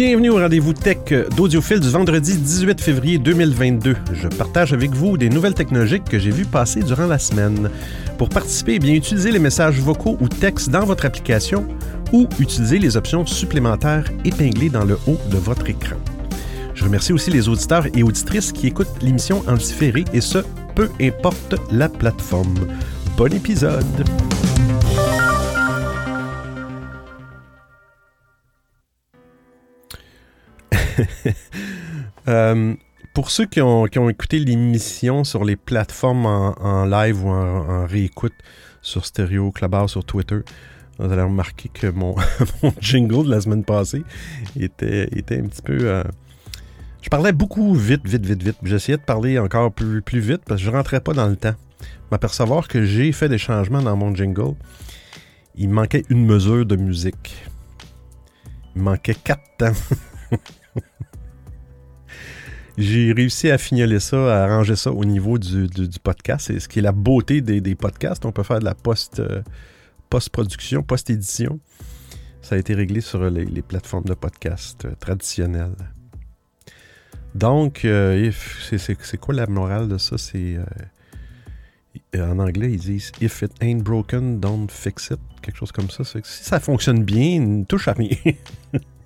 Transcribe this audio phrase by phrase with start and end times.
[0.00, 3.96] Bienvenue au rendez-vous tech d'Audiophile du vendredi 18 février 2022.
[4.12, 7.68] Je partage avec vous des nouvelles technologiques que j'ai vues passer durant la semaine.
[8.16, 11.66] Pour participer, eh bien utilisez les messages vocaux ou textes dans votre application
[12.12, 15.96] ou utilisez les options supplémentaires épinglées dans le haut de votre écran.
[16.74, 20.38] Je remercie aussi les auditeurs et auditrices qui écoutent l'émission en différé et ce,
[20.76, 22.68] peu importe la plateforme.
[23.16, 24.04] Bon épisode!
[32.26, 32.74] Euh,
[33.14, 38.34] pour ceux qui ont, écouté l'émission sur les plateformes en, live ou en, réécoute
[38.82, 40.40] sur Stereo, Clubhouse, sur Twitter,
[40.98, 42.16] vous allez remarquer que mon,
[42.80, 44.02] jingle de la semaine passée
[44.60, 45.78] était, était un petit peu...
[45.80, 46.04] Euh,
[47.00, 48.56] je parlais beaucoup vite, vite, vite, vite.
[48.62, 51.54] J'essayais de parler encore plus, plus vite parce que je rentrais pas dans le temps.
[52.10, 54.54] M'apercevoir que j'ai fait des changements dans mon jingle.
[55.54, 57.44] Il manquait une mesure de musique.
[58.76, 59.72] Il manquait quatre temps.
[62.78, 65.68] J'ai réussi à fignoler ça, à arranger ça au niveau du,
[66.00, 66.46] podcast.
[66.46, 68.24] C'est ce qui est la beauté des, podcasts.
[68.24, 69.42] On peut faire de la post, euh,
[70.10, 71.58] post-production, post-édition.
[72.40, 75.74] Ça a été réglé sur les, plateformes de podcast euh, traditionnelles.
[77.34, 80.16] Donc, euh, c'est quoi la morale de ça?
[80.16, 80.58] C'est
[82.16, 85.18] en anglais, ils disent If it ain't broken, don't fix it.
[85.42, 86.04] Quelque chose comme ça.
[86.04, 88.16] si ça fonctionne bien, ne touche à rien.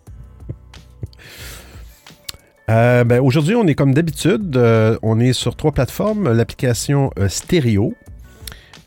[2.73, 6.33] Euh, ben, aujourd'hui, on est comme d'habitude, euh, on est sur trois plateformes.
[6.33, 7.95] L'application euh, stéréo,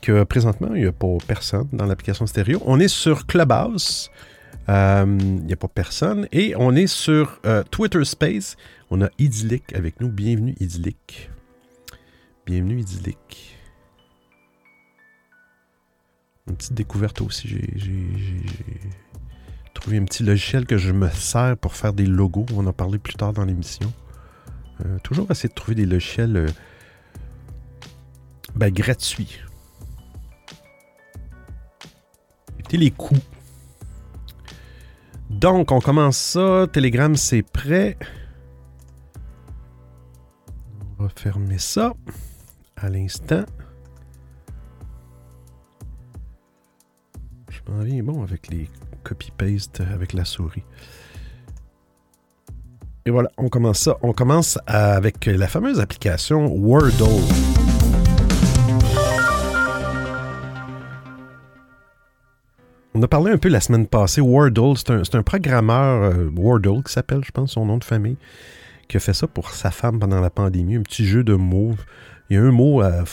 [0.02, 2.59] que présentement, il n'y a pas personne dans l'application stéréo.
[2.66, 4.09] On est sur Clubhouse,
[4.67, 6.27] il n'y a pas personne.
[6.31, 8.58] Et on est sur Twitter Space.
[8.89, 10.09] On a Idyllic avec nous.
[10.09, 11.30] Bienvenue, Idyllic.
[12.47, 13.55] Bienvenue, Idyllic.
[16.47, 17.47] Une petite découverte aussi.
[17.47, 17.70] J'ai
[19.76, 22.48] trouver un petit logiciel que je me sers pour faire des logos.
[22.56, 23.94] On en parler plus tard dans l'émission.
[24.84, 26.48] Euh, toujours essayer de trouver des logiciels euh,
[28.55, 29.39] ben, gratuits.
[32.58, 33.16] Éviter les coûts.
[35.30, 36.66] Donc, on commence ça.
[36.72, 37.98] Telegram, c'est prêt.
[40.98, 41.94] On va fermer ça
[42.78, 43.45] à l'instant.
[47.67, 48.70] Bon avec les
[49.03, 50.64] copy-paste avec la souris.
[53.05, 53.98] Et voilà, on commence ça.
[54.02, 57.04] On commence avec la fameuse application Wordle.
[62.93, 64.21] On a parlé un peu la semaine passée.
[64.21, 68.17] Wordle, c'est un, programmeur, euh, Wordle qui s'appelle, je pense, son nom de famille,
[68.87, 70.75] qui a fait ça pour sa femme pendant la pandémie.
[70.75, 71.75] Un petit jeu de mots.
[72.30, 73.04] Il y a un mot à,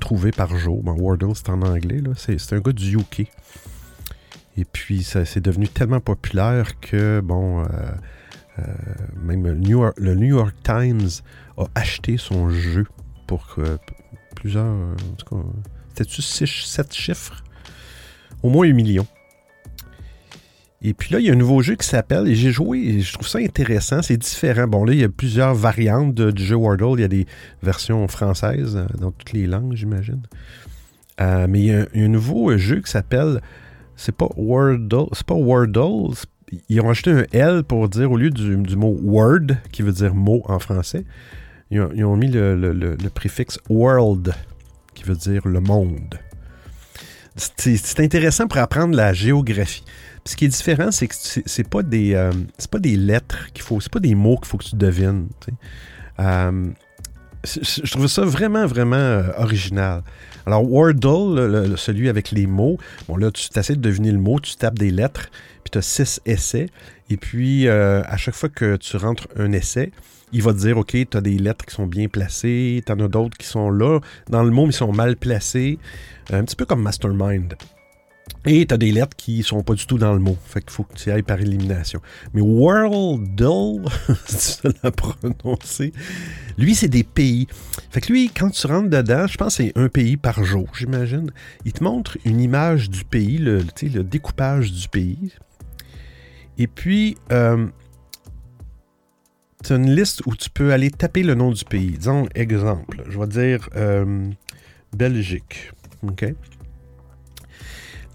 [0.00, 0.82] trouver par jour.
[0.84, 2.02] Wordle, c'est en anglais.
[2.16, 3.30] C'est un gars du UK.
[4.56, 7.66] Et puis, ça c'est devenu tellement populaire que, bon, euh,
[8.58, 8.62] euh,
[9.22, 9.54] même le
[10.14, 11.08] New, York, Times
[11.58, 12.86] a acheté son jeu
[13.26, 13.56] pour
[14.34, 14.64] plusieurs.
[14.64, 15.42] En tout cas,
[15.88, 17.42] c'était-tu 7 chiffres?
[18.42, 19.06] Au moins un million.
[20.82, 23.00] Et puis là, il y a un nouveau jeu qui s'appelle, et j'ai joué, et
[23.00, 24.68] je trouve ça intéressant, c'est différent.
[24.68, 26.98] Bon, là, il y a plusieurs variantes du jeu Wordle.
[26.98, 27.26] Il y a des
[27.62, 30.22] versions françaises euh, dans toutes les langues, j'imagine.
[31.18, 33.40] mais il y, a un, nouveau jeu qui s'appelle
[33.96, 36.14] c'est pas Wordle, c'est pas Wordle,
[36.68, 40.14] ils ont ajouté un L pour dire au lieu du, mot word, qui veut dire
[40.14, 41.04] mot en français,
[41.70, 44.34] ils ont, mis le, préfixe world,
[44.94, 46.14] qui veut dire le monde.
[47.36, 49.84] C'est intéressant pour apprendre la géographie.
[50.24, 52.32] ce qui est différent, c'est que c'est pas des euh,
[52.70, 55.28] pas des lettres qu'il faut, c'est pas des mots qu'il faut que tu devines.
[56.18, 56.70] Euh,
[57.44, 60.02] je trouve ça vraiment, vraiment euh, original.
[60.46, 64.54] Alors, Wordle, celui avec les mots, bon là, tu essaies de deviner le mot, tu
[64.54, 65.28] tapes des lettres,
[65.64, 66.68] puis tu as six essais.
[67.10, 69.90] Et puis, euh, à chaque fois que tu rentres un essai,
[70.32, 73.00] il va te dire, OK, tu as des lettres qui sont bien placées, tu en
[73.00, 73.98] as d'autres qui sont là.
[74.28, 75.78] Dans le mot, ils sont mal placés.
[76.32, 77.54] Un petit peu comme Mastermind.
[78.44, 80.36] Et tu as des lettres qui sont pas du tout dans le mot.
[80.46, 82.00] Fait qu'il faut que tu ailles par élimination.
[82.32, 83.88] Mais Worldle,
[84.26, 85.92] c'est ça la prononcer.
[86.56, 87.48] Lui, c'est des pays.
[87.90, 90.68] Fait que lui, quand tu rentres dedans, je pense que c'est un pays par jour,
[90.76, 91.30] j'imagine.
[91.64, 95.32] Il te montre une image du pays, le, le découpage du pays.
[96.58, 97.66] Et puis, euh,
[99.64, 101.98] tu as une liste où tu peux aller taper le nom du pays.
[101.98, 104.30] Disons, exemple, je vais dire euh,
[104.96, 105.72] Belgique.
[106.02, 106.24] OK?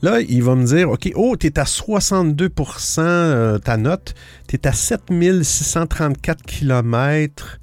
[0.02, 4.16] Là, il va me dire, OK, oh, tu es à 62% euh, ta note,
[4.48, 7.60] tu es à 7634 km,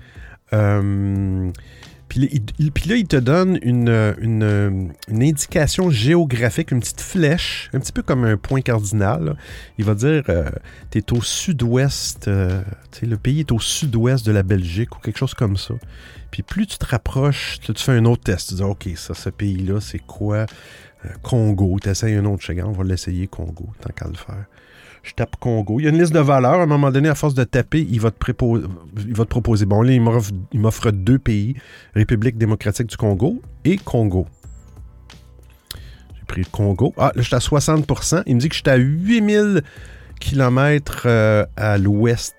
[0.52, 1.50] euh,
[2.08, 2.28] Puis,
[2.86, 8.24] là, il te donne une, une, indication géographique, une petite flèche, un petit peu comme
[8.24, 9.36] un point cardinal.
[9.78, 10.48] Il va dire, euh,
[10.90, 12.62] tu es au sud-ouest, euh,
[13.02, 15.74] le pays est au sud-ouest de la Belgique ou quelque chose comme ça.
[16.30, 18.50] Puis plus tu te rapproches, tu fais un autre test.
[18.50, 20.46] Tu dis, OK, ça, ce pays-là, c'est quoi?
[21.04, 21.78] Euh, Congo.
[21.80, 24.46] Tu essayes un autre chagrin, on va l'essayer, Congo, tant qu'à le faire.
[25.02, 25.78] Je tape Congo.
[25.78, 26.60] Il y a une liste de valeurs.
[26.60, 29.64] À un moment donné, à force de taper, il va te, il va te proposer.
[29.64, 31.54] Bon, là, il m'offre deux pays
[31.94, 34.26] République démocratique du Congo et Congo.
[36.16, 36.92] J'ai pris Congo.
[36.96, 39.62] Ah, là, je suis à 60% Il me dit que je suis à 8000
[40.20, 42.34] km euh, à l'ouest.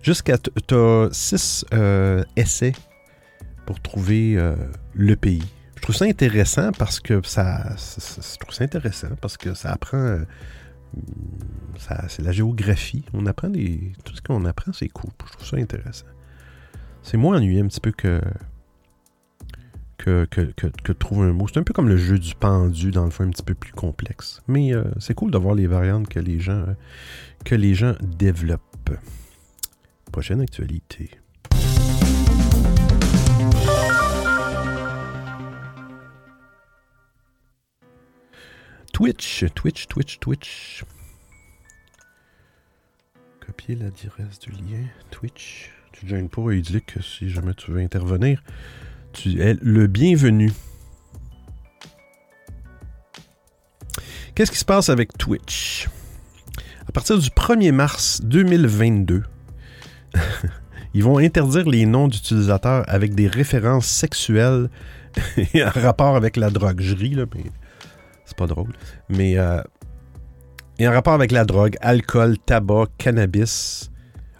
[0.00, 0.38] Jusqu'à.
[0.38, 1.66] Tu as 6
[2.36, 2.72] essais
[3.66, 4.54] pour trouver euh,
[4.94, 5.42] le pays.
[5.82, 9.98] Je trouve ça intéressant parce que ça, je trouve ça intéressant parce que ça apprend
[9.98, 10.24] euh,
[12.06, 13.04] c'est la géographie.
[13.12, 15.10] On apprend des tout ce qu'on apprend, c'est cool.
[15.26, 16.06] Je trouve ça intéressant.
[17.02, 18.20] C'est moins ennuyeux un petit peu que
[19.98, 21.48] que, que, que, trouver un mot.
[21.48, 23.72] C'est un peu comme le jeu du pendu, dans le fond, un petit peu plus
[23.72, 24.40] complexe.
[24.46, 26.64] Mais euh, c'est cool de voir les variantes que les gens,
[27.44, 28.96] que les gens développent.
[30.12, 31.10] Prochaine actualité.
[38.92, 40.84] Twitch, Twitch, Twitch, Twitch.
[43.40, 44.84] Copier l'adresse du lien.
[45.10, 45.70] Twitch.
[45.92, 48.42] Tu ne gênes pas, il dit que si jamais tu veux intervenir,
[49.14, 50.52] tu es le bienvenu.
[54.34, 55.88] Qu'est-ce qui se passe avec Twitch?
[56.86, 59.22] À partir du 1er mars 2022,
[60.94, 64.68] ils vont interdire les noms d'utilisateurs avec des références sexuelles
[65.54, 67.14] en rapport avec la droguerie.
[67.14, 67.24] Là,
[68.32, 68.72] c'est pas drôle.
[69.10, 69.60] Mais euh,
[70.80, 73.90] a un rapport avec la drogue, alcool, tabac, cannabis.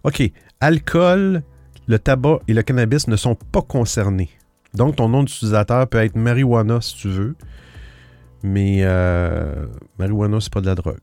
[0.04, 0.22] OK,
[0.60, 1.42] alcool,
[1.86, 4.30] le tabac et le cannabis ne sont pas concernés.
[4.74, 7.36] Donc, ton nom d'utilisateur peut être marijuana si tu veux.
[8.42, 9.66] Mais euh,
[9.98, 11.00] marijuana, c'est pas de la drogue.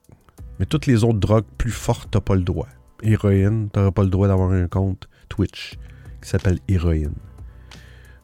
[0.59, 2.67] Mais toutes les autres drogues plus fortes, t'as pas le droit.
[3.03, 5.77] Héroïne, t'auras pas le droit d'avoir un compte Twitch
[6.21, 7.15] qui s'appelle Héroïne.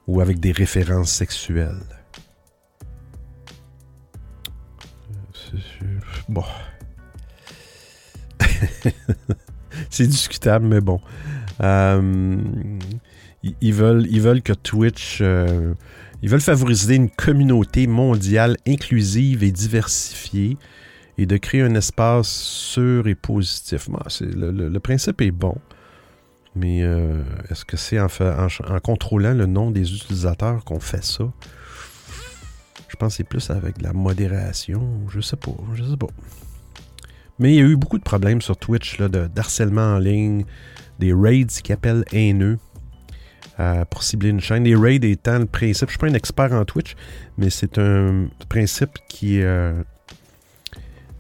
[0.08, 1.95] Ou avec des références sexuelles.
[6.30, 6.44] Bon.
[9.90, 11.00] c'est discutable, mais bon.
[11.62, 12.38] Euh,
[13.62, 15.20] ils, veulent, ils veulent que Twitch.
[15.22, 15.74] Euh,
[16.22, 20.58] ils veulent favoriser une communauté mondiale inclusive et diversifiée
[21.18, 23.88] et de créer un espace sûr et positif.
[24.22, 25.56] le, principe est bon,
[26.56, 31.26] mais euh, est-ce que c'est en, en, contrôlant le nom des utilisateurs qu'on fait ça?
[32.96, 34.82] Je pense que c'est plus avec de la modération.
[35.10, 35.52] Je sais pas.
[35.74, 36.08] Je sais pas.
[37.40, 40.46] Mais il y a eu beaucoup de problèmes sur Twitch de d'harcèlement en ligne,
[40.98, 42.58] des raids qui appellent haineux
[43.60, 44.64] euh, pour cibler une chaîne.
[44.64, 46.96] Les raids étant le principe, je suis pas un expert en Twitch,
[47.38, 49.84] mais c'est un principe qui, euh,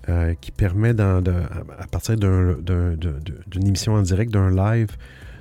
[0.07, 4.92] euh, qui permet, à partir d'une émission en direct, d'un live,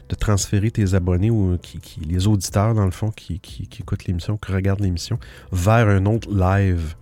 [0.09, 3.41] de transférer tes abonnés ou qui, les auditeurs, dans le fond, qui,
[3.81, 5.19] écoutent l'émission, qui regardent l'émission,
[5.53, 6.95] vers un autre live.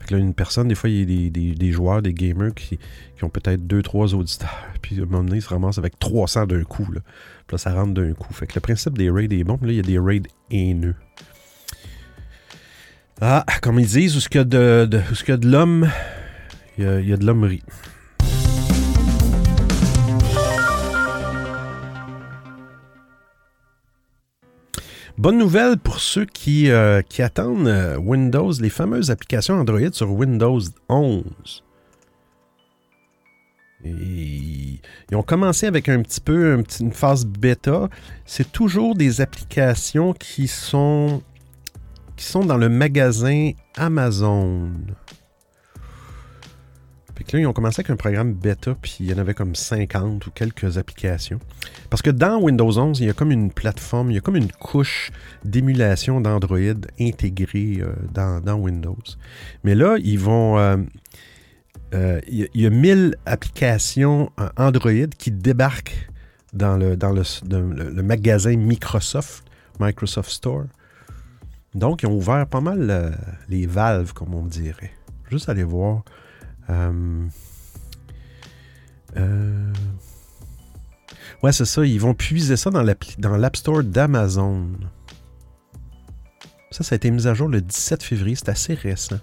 [0.00, 2.78] Fait là, une personne, des fois, il y a des, joueurs, des gamers qui,
[3.22, 4.68] ont peut-être deux, trois auditeurs.
[4.82, 6.90] Puis à un moment donné, ils se ramassent avec 300 d'un coup.
[6.90, 7.00] Là.
[7.46, 8.32] Puis là, ça rentre d'un coup.
[8.32, 9.58] Fait que le principe des raids est bon.
[9.58, 10.94] Puis là, il y a des raids haineux.
[13.20, 15.90] Ah, comme ils disent, où ce qu'il y a de, l'homme,
[16.78, 17.62] il y il y a de l'hommerie.
[25.20, 30.60] Bonne nouvelle pour ceux qui, euh, attendent euh, Windows, les fameuses applications Android sur Windows
[30.88, 31.62] 11.
[33.84, 34.80] ils
[35.12, 37.90] ont commencé avec un petit peu une phase bêta.
[38.24, 41.22] C'est toujours des applications qui sont
[42.46, 44.70] dans le magasin Amazon.
[47.38, 50.30] Ils ont commencé avec un programme bêta, puis il y en avait comme 50 ou
[50.30, 51.38] quelques applications.
[51.88, 54.36] Parce que dans Windows 11, il y a comme une plateforme, il y a comme
[54.36, 55.12] une couche
[55.44, 56.58] d'émulation d'Android
[56.98, 58.98] intégrée euh, dans, Windows.
[59.62, 60.58] Mais là, ils vont.
[60.58, 60.76] Euh,
[61.94, 66.08] euh, il y, a 1000 applications Android qui débarquent
[66.52, 69.44] dans le, dans le, magasin Microsoft,
[69.80, 70.64] Microsoft Store.
[71.74, 73.16] Donc, ils ont ouvert pas mal
[73.48, 74.92] les valves, comme on dirait.
[75.30, 76.04] Juste aller voir
[76.70, 77.26] euh,
[79.16, 79.72] euh,
[81.42, 81.84] ouais, c'est ça.
[81.84, 84.68] Ils vont puiser ça dans l'App Store d'Amazon.
[86.70, 88.36] Ça, ça a été mis à jour le 17 février.
[88.36, 89.18] C'est assez récent.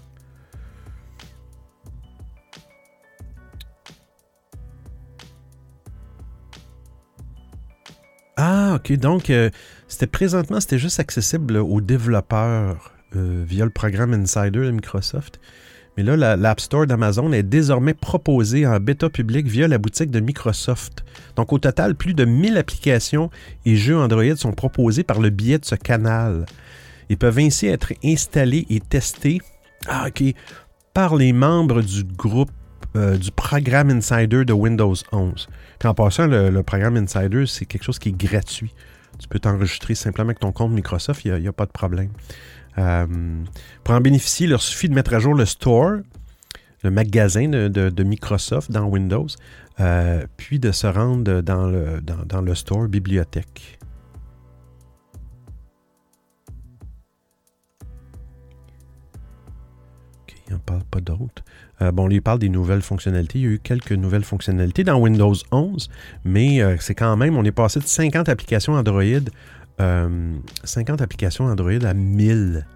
[8.36, 8.92] Ah, ok.
[8.98, 9.50] Donc, euh,
[9.88, 15.40] c'était présentement, c'était juste accessible aux développeurs via le programme Insider de Microsoft.
[15.98, 20.20] Mais là, l'App Store d'Amazon est désormais proposée en bêta public via la boutique de
[20.20, 21.04] Microsoft.
[21.34, 23.30] Donc, au total, plus de 1000 applications
[23.66, 26.46] et jeux Android sont proposés par le biais de ce canal.
[27.08, 29.40] Ils peuvent ainsi être installés et testés
[29.88, 30.06] ah,
[30.94, 32.52] par les membres du groupe
[32.94, 35.48] euh, du programme Insider de Windows 11.
[35.80, 38.72] Puis en passant, le, programme Insider, c'est quelque chose qui est gratuit.
[39.18, 42.10] Tu peux t'enregistrer simplement avec ton compte Microsoft, il n'y a, pas de problème.
[42.78, 43.06] Euh,
[43.84, 45.98] pour en bénéficier, il leur suffit de mettre à jour le store,
[46.82, 49.26] le magasin de, Microsoft dans Windows,
[49.80, 51.66] euh, puis de se rendre dans
[52.40, 53.78] le, store bibliothèque.
[60.48, 61.44] Il n'en parle pas d'autres.
[61.82, 63.38] Euh, bon, il parle des nouvelles fonctionnalités.
[63.38, 65.90] Il y a eu quelques nouvelles fonctionnalités dans Windows 11,
[66.24, 69.02] mais euh, c'est quand même, on est passé de 50 applications Android,
[69.78, 72.66] 50 euh, applications Android à 1000.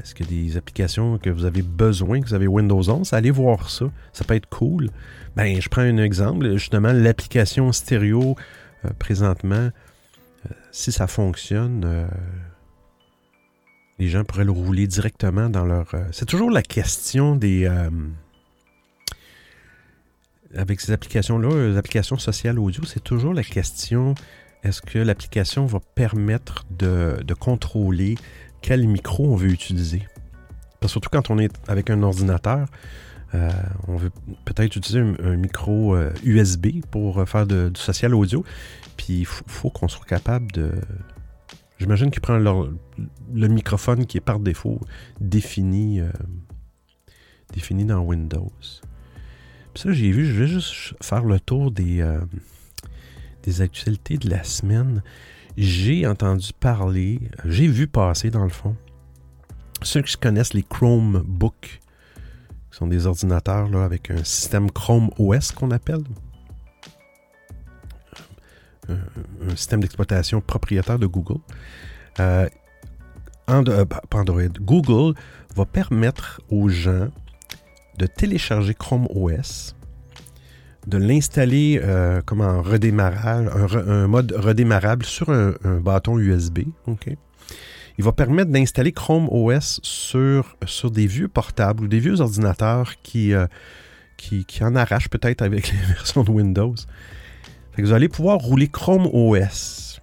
[0.00, 3.12] Est-ce qu'il y a des applications que vous avez besoin, que vous avez Windows 11?
[3.12, 3.86] Allez voir ça.
[4.12, 4.90] Ça peut être cool.
[5.34, 6.52] Ben, je prends un exemple.
[6.52, 8.36] Justement, l'application stéréo,
[8.98, 9.70] présentement,
[10.70, 12.08] si ça fonctionne,
[14.02, 15.94] les gens pourraient le rouler directement dans leur...
[15.94, 17.66] Euh, c'est toujours la question des...
[17.66, 17.88] Euh,
[20.54, 24.14] avec ces applications-là, les applications sociales audio, c'est toujours la question,
[24.62, 28.16] est-ce que l'application va permettre de, contrôler
[28.60, 30.06] quel micro on veut utiliser?
[30.80, 32.68] Parce surtout quand on est avec un ordinateur,
[33.34, 33.50] euh,
[33.88, 34.10] on veut
[34.44, 38.44] peut-être utiliser un, micro USB pour faire du social audio.
[38.96, 40.72] Puis il faut qu'on soit capable de,
[41.82, 42.44] J'imagine qu'ils prennent
[43.34, 44.78] le microphone qui est par défaut
[45.20, 46.12] défini, euh,
[47.52, 48.52] défini dans Windows.
[49.74, 52.20] Ça, j'ai vu, je vais juste faire le tour des, euh,
[53.42, 55.02] des actualités de la semaine.
[55.56, 58.76] J'ai entendu parler, j'ai vu passer dans le fond,
[59.82, 61.80] ceux qui connaissent les Chromebooks,
[62.70, 66.04] qui sont des ordinateurs avec un système Chrome OS qu'on appelle
[68.88, 71.40] un, système d'exploitation propriétaire de Google.
[72.20, 72.48] Euh,
[73.50, 74.42] euh, Android.
[74.60, 75.14] Google
[75.54, 77.08] va permettre aux gens
[77.98, 79.74] de télécharger Chrome OS,
[80.86, 82.62] de l'installer euh, comme un
[84.08, 86.60] mode redémarrable sur un, bâton USB.
[87.98, 90.56] Il va permettre d'installer Chrome OS sur,
[90.90, 93.32] des vieux portables ou des vieux ordinateurs qui,
[94.16, 96.74] qui, en arrachent peut-être avec les versions de Windows
[97.80, 100.00] vous allez pouvoir rouler Chrome OS.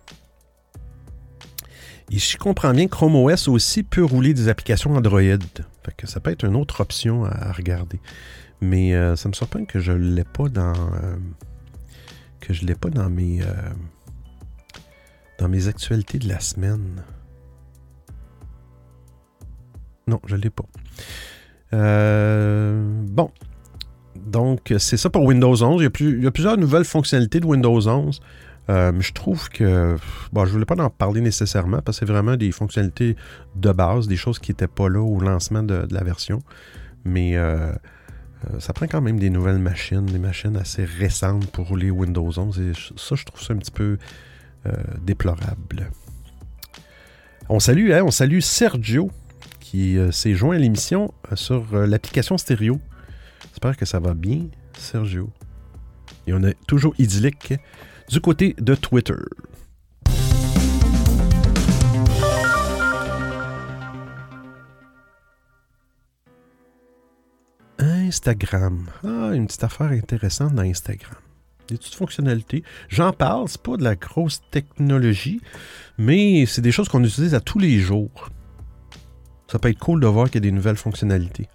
[2.12, 5.22] Et si je comprends bien, Chrome OS aussi peut rouler des applications Android.
[6.06, 8.00] ça peut être une autre option à, regarder.
[8.62, 10.74] Mais euh, ça me surprend que je l'ai pas dans.
[10.74, 11.16] Euh,
[12.40, 13.42] que je l'ai pas dans mes.
[13.42, 13.46] Euh,
[15.38, 17.04] dans mes actualités de la semaine.
[20.08, 20.66] Non, je ne l'ai pas.
[21.72, 23.32] bon,
[24.16, 25.82] donc, c'est ça pour Windows 11.
[25.82, 28.20] Il y, a plusieurs nouvelles fonctionnalités de Windows 11.
[28.70, 29.96] Euh, mais je trouve que.
[30.34, 33.16] Bon, je ne voulais pas en parler nécessairement parce que c'est vraiment des fonctionnalités
[33.56, 36.42] de base, des choses qui n'étaient pas là au lancement de, la version.
[37.06, 37.36] Mais
[38.46, 41.92] euh, euh, ça prend quand même des nouvelles machines, des machines assez récentes pour rouler
[41.92, 42.60] Windows 11.
[42.60, 43.98] Et ça, je trouve ça un petit peu
[45.02, 45.90] déplorable.
[47.48, 49.10] On salue, hein, on salue Sergio
[49.62, 52.82] qui s'est joint à l'émission sur l'application stéréo.
[53.52, 55.30] J'espère que ça va bien, Sergio.
[56.28, 57.54] Et on est toujours idyllique
[58.10, 59.16] du côté de Twitter.
[67.80, 68.86] Instagram.
[69.04, 71.16] Ah, une petite affaire intéressante dans Instagram.
[71.68, 72.64] Des petites fonctionnalités.
[72.90, 75.42] J'en parle, c'est pas de la grosse technologie,
[75.98, 78.30] mais c'est des choses qu'on utilise à tous les jours.
[79.48, 81.48] Ça peut être cool de voir qu'il y a des nouvelles fonctionnalités.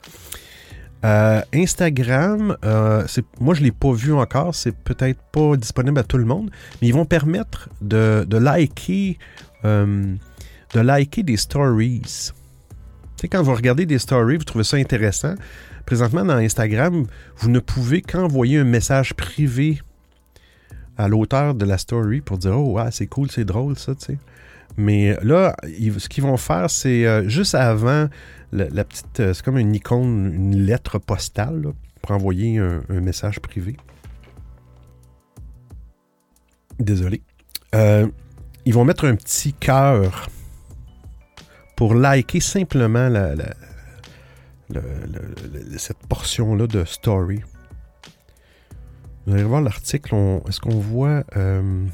[1.04, 3.06] Euh, Instagram, euh,
[3.38, 6.50] moi je ne l'ai pas vu encore, c'est peut-être pas disponible à tout le monde,
[6.80, 9.18] mais ils vont permettre de, liker,
[9.66, 10.14] euh,
[10.72, 12.00] de liker des stories.
[12.00, 15.34] Tu sais, quand vous regardez des stories, vous trouvez ça intéressant.
[15.86, 19.80] Présentement, dans Instagram, vous ne pouvez qu'envoyer un message privé
[20.96, 24.18] à l'auteur de la story pour dire Oh, c'est cool, c'est drôle, ça, tu sais.
[24.76, 28.08] Mais là, ce qu'ils vont faire, c'est juste avant
[28.52, 29.20] la, petite.
[29.20, 33.76] Euh, c'est comme une icône, une lettre postale pour envoyer un, message privé.
[36.78, 37.22] Désolé.
[37.74, 38.08] Euh,
[38.64, 40.28] ils vont mettre un petit cœur
[41.76, 43.34] pour liker simplement la,
[45.76, 47.42] cette portion-là de story.
[49.26, 50.14] Vous allez voir l'article.
[50.48, 51.24] Est-ce qu'on voit.
[51.36, 51.86] Euh,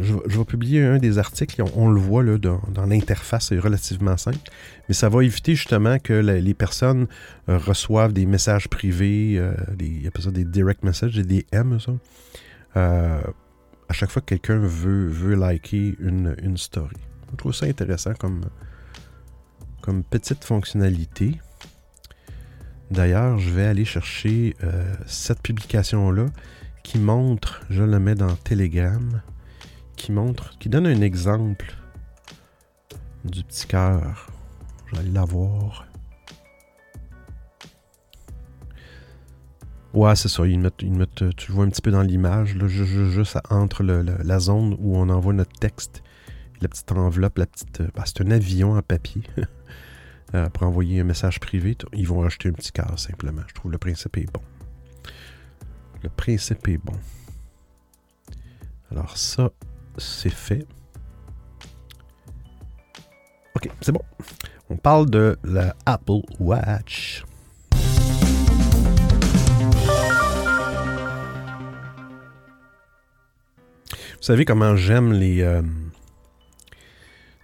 [0.00, 4.50] je, vais publier un des articles, on, le voit là, dans, l'interface, c'est relativement simple,
[4.88, 7.06] mais ça va éviter justement que les personnes
[7.48, 11.92] euh, reçoivent des messages privés, euh, des, direct messages, des DM, ça.
[12.74, 16.96] À chaque fois que quelqu'un veut, liker une, story.
[17.30, 21.38] Je trouve ça intéressant comme petite fonctionnalité.
[22.90, 24.56] D'ailleurs, je vais aller chercher
[25.06, 26.26] cette publication-là
[26.82, 29.22] qui montre, je le mets dans Telegram,
[29.96, 31.74] qui montre, qui donne un exemple
[33.24, 34.28] du petit cœur.
[34.86, 35.86] Je vais aller l'avoir.
[39.92, 40.46] Ouais, c'est ça.
[40.46, 44.96] Ils mettent, mettent, tu vois un petit peu dans l'image, juste entre la zone où
[44.96, 46.02] on envoie notre texte,
[46.60, 47.82] la petite enveloppe, la petite.
[47.94, 49.22] Bah, c'est un avion en papier.
[50.34, 53.42] Euh, pour envoyer un message privé, ils vont rajouter un petit cœur simplement.
[53.48, 54.42] Je trouve le principe est bon.
[56.02, 56.94] Le principe est bon.
[58.92, 59.50] Alors ça,
[59.98, 60.66] c'est fait.
[63.56, 64.02] Ok, c'est bon.
[64.68, 67.24] On parle de la Apple Watch.
[74.20, 75.62] Vous savez comment j'aime les euh,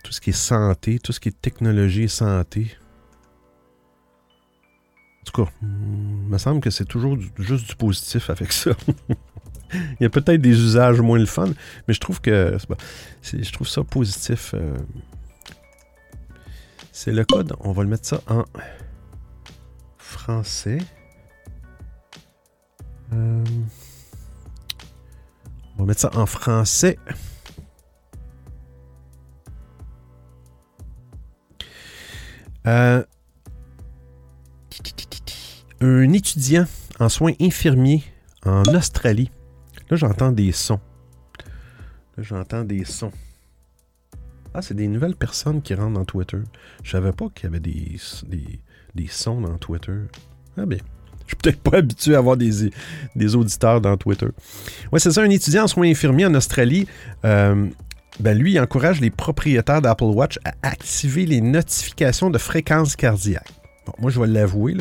[0.07, 2.77] tout ce qui est santé, tout ce qui est technologie et santé.
[5.21, 5.69] En tout cas, il
[6.29, 8.71] me semble que c'est toujours juste du positif avec ça.
[9.73, 11.49] Il y a peut-être des usages moins le fun,
[11.89, 12.57] mais je trouve que
[13.25, 14.55] je trouve ça positif.
[14.55, 14.77] Euh.
[16.93, 17.53] c'est le code.
[17.59, 18.45] On va le mettre ça en
[19.99, 20.79] français.
[23.13, 23.45] Euh.
[25.75, 26.97] on va mettre ça en français.
[32.67, 33.03] Euh,
[35.81, 36.67] un étudiant
[36.99, 38.03] en soins infirmiers
[38.45, 39.31] en Australie
[39.89, 40.81] Là, j'entends des sons.
[42.17, 43.13] Là, j'entends des sons.
[44.53, 46.39] Ah, c'est des nouvelles personnes qui rentrent dans Twitter.
[46.83, 49.99] Je savais pas qu'il y avait des, sons dans Twitter.
[50.57, 50.79] Ah bien.
[51.27, 52.71] Je suis peut-être pas habitué à avoir des,
[53.15, 54.29] des auditeurs dans Twitter.
[54.91, 56.87] Ouais, c'est ça, un étudiant en soins infirmiers en Australie.
[57.25, 57.69] Euh,
[58.21, 63.49] ben lui, il encourage les propriétaires d'Apple Watch à activer les notifications de fréquence cardiaque.
[63.87, 64.75] Bon, moi, je vais l'avouer.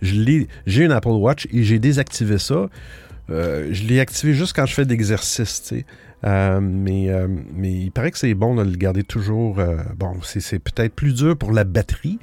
[0.00, 2.68] J'ai une Apple Watch et j'ai désactivé ça.
[3.30, 5.72] Euh, je l'ai activé juste quand je fais d'exercice,
[6.24, 9.60] euh, mais, euh, mais il paraît que c'est bon de le garder toujours.
[9.96, 12.18] bon, c'est peut-être plus dur pour la batterie,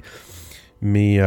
[0.82, 1.18] mais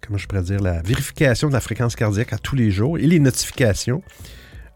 [0.00, 3.06] comment je pourrais dire, la vérification de la fréquence cardiaque à tous les jours et
[3.06, 4.02] les notifications.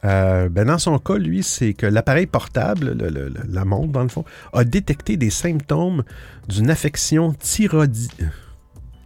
[0.03, 2.97] Ben dans son cas, lui, c'est que l'appareil portable,
[3.49, 6.05] la montre dans le fond, a détecté des symptômes
[6.49, 7.35] d'une affection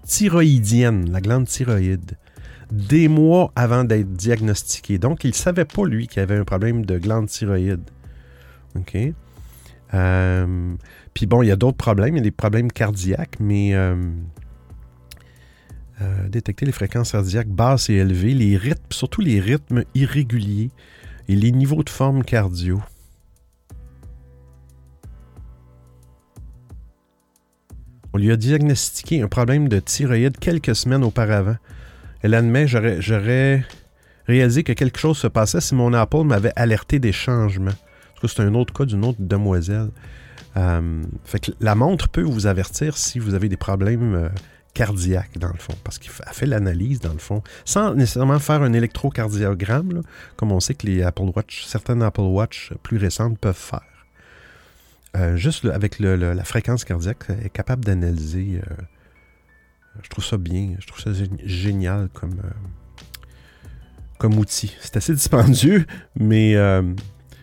[0.05, 2.17] thyroïdienne, la glande thyroïde
[2.73, 4.99] des mois avant d'être diagnostiqué.
[4.99, 7.83] Donc, il ne savait pas, lui, qu'il avait un problème de glande thyroïde.
[8.77, 8.97] OK?
[9.95, 10.75] Euh,
[11.13, 12.15] puis bon, il y a d'autres problèmes.
[12.15, 13.95] Il y a des problèmes cardiaques, mais euh,
[16.01, 20.71] euh, détecter les fréquences cardiaques basses et élevées, les rythmes, surtout les rythmes irréguliers
[21.29, 22.81] et les niveaux de forme cardio.
[28.15, 31.57] On lui a diagnostiqué un problème de thyroïde quelques semaines auparavant.
[32.21, 33.65] Elle admet, j'aurais
[34.27, 37.73] réalisé que quelque chose se passait si mon Apple m'avait alerté des changements.
[38.25, 39.91] C'est un autre cas d'une autre demoiselle.
[40.57, 41.03] Euh,
[41.61, 44.29] la montre peut vous avertir si vous avez des problèmes euh,
[44.75, 48.73] cardiaques, dans le fond, parce qu'elle fait l'analyse, dans le fond, sans nécessairement faire un
[48.73, 50.03] électrocardiogramme,
[50.37, 53.83] comme on sait que les Apple Watch, certaines Apple Watch plus récentes peuvent faire.
[55.15, 58.63] Euh, juste avec la fréquence cardiaque, est capable d'analyser
[60.01, 60.75] je trouve ça bien.
[60.79, 61.11] Je trouve ça
[61.45, 63.69] génial comme, euh,
[64.19, 64.75] comme outil.
[64.81, 66.83] C'est assez dispendieux, mais euh,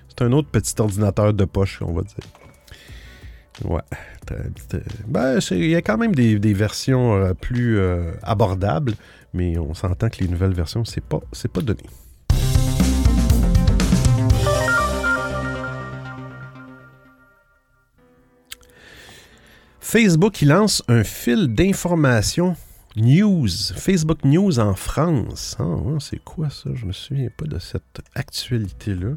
[0.08, 2.18] c'est un autre petit ordinateur de poche, on va dire.
[3.66, 3.82] Ouais.
[5.08, 7.80] Ben, il y a quand même des, versions euh, plus
[8.24, 8.94] abordables,
[9.34, 11.84] mais on s'entend que les nouvelles versions, c'est pas, c'est pas donné.
[19.80, 22.56] Facebook, il lance un fil d'information
[22.96, 25.58] news, Facebook News en France.
[25.60, 26.70] Ah, c'est quoi ça?
[26.76, 29.14] Je me souviens pas de cette actualité-là.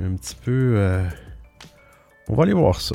[0.00, 0.74] Un petit peu...
[0.76, 1.06] Euh,
[2.28, 2.94] on va aller voir ça.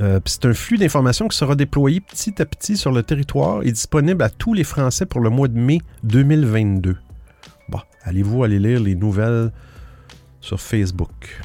[0.00, 3.72] Euh, c'est un flux d'informations qui sera déployé petit à petit sur le territoire et
[3.72, 6.96] disponible à tous les Français pour le mois de mai 2022.
[7.68, 9.50] Bon, allez-vous aller lire les nouvelles
[10.40, 11.40] sur Facebook?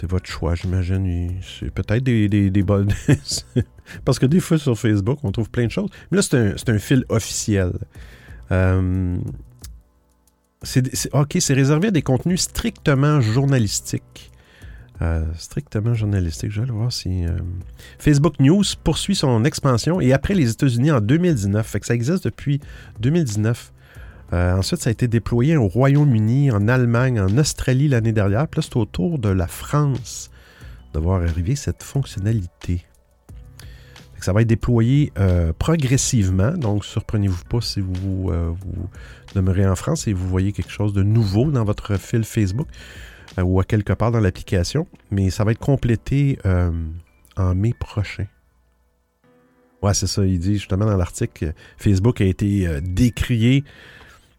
[0.00, 1.30] C'est votre choix, j'imagine.
[1.42, 2.64] C'est peut-être des, des.
[4.04, 5.90] Parce que des fois sur Facebook, on trouve plein de choses.
[6.10, 7.72] Mais là, c'est un, fil officiel.
[8.50, 9.18] Euh,
[11.12, 14.29] OK, c'est réservé à des contenus strictement journalistiques.
[15.02, 16.50] Euh, strictement journalistique.
[16.50, 17.24] Je vais aller voir si.
[17.24, 17.30] Euh,
[17.98, 21.66] Facebook News poursuit son expansion et après les États-Unis en 2019.
[21.66, 22.60] Fait que ça existe depuis
[23.00, 23.72] 2019.
[24.34, 28.46] Euh, ensuite, ça a été déployé au Royaume-Uni, en Allemagne, en Australie l'année dernière.
[28.46, 30.30] Puis là, c'est de la France
[30.92, 32.84] de voir arriver cette fonctionnalité.
[34.20, 35.12] ça va être déployé
[35.58, 36.52] progressivement.
[36.52, 38.88] Donc, surprenez-vous pas si vous, vous
[39.34, 42.68] demeurez en France et vous voyez quelque chose de nouveau dans votre fil Facebook.
[43.38, 46.70] Euh, ou à quelque part dans l'application, mais ça va être complété euh,
[47.36, 48.26] en mai prochain.
[49.82, 53.64] Ouais, c'est ça, il dit justement dans l'article, Facebook a été euh, décrié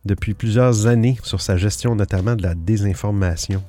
[0.06, 3.64] depuis plusieurs années sur sa gestion notamment de la désinformation.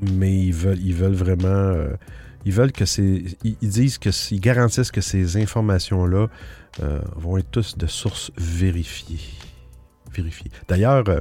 [0.00, 1.72] mais ils veulent, ils veulent vraiment...
[2.44, 3.36] ils veulent que ces...
[3.44, 4.10] Ils disent que...
[4.32, 6.26] Ils garantissent que ces informations-là
[7.16, 9.20] vont être tous de sources vérifiées
[10.68, 11.20] D'ailleurs, euh,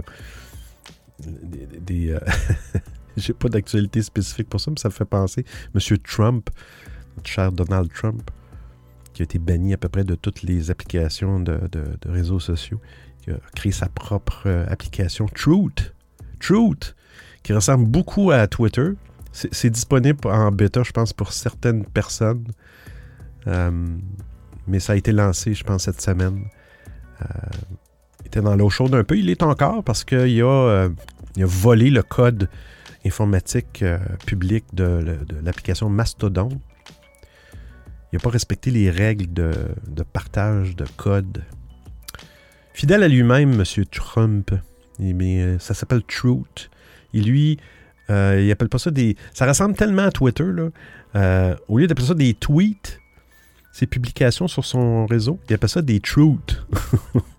[1.27, 2.19] euh,
[3.17, 5.45] j'ai pas d'actualité spécifique pour ça, mais ça me fait penser.
[5.73, 6.49] Monsieur Trump,
[7.17, 8.29] notre cher Donald Trump,
[9.13, 11.59] qui a été banni à peu près de toutes les applications de,
[12.05, 12.81] réseaux sociaux,
[13.21, 15.93] qui a créé sa propre euh, application Truth.
[16.39, 16.95] Truth,
[17.43, 18.91] qui ressemble beaucoup à Twitter.
[19.31, 22.45] C'est disponible en bêta, je pense, pour certaines personnes.
[24.67, 26.45] mais ça a été lancé, je pense, cette semaine
[28.33, 29.17] était dans l'eau chaude un peu.
[29.17, 30.89] Il est encore parce qu'il a, euh,
[31.37, 32.49] a volé le code
[33.05, 36.49] informatique euh, public de, l'application Mastodon.
[38.11, 39.53] Il n'a pas respecté les règles de,
[40.11, 41.43] partage de code.
[42.73, 43.85] Fidèle à lui-même, M.
[43.91, 44.51] Trump,
[44.99, 46.71] euh, ça s'appelle Truth.
[47.13, 47.59] Et lui,
[48.09, 49.15] il appelle pas ça des.
[49.33, 51.55] Ça ressemble tellement à Twitter, là.
[51.67, 52.99] au lieu d'appeler ça des tweets,
[53.71, 56.65] ses publications sur son réseau, il appelle ça des truths.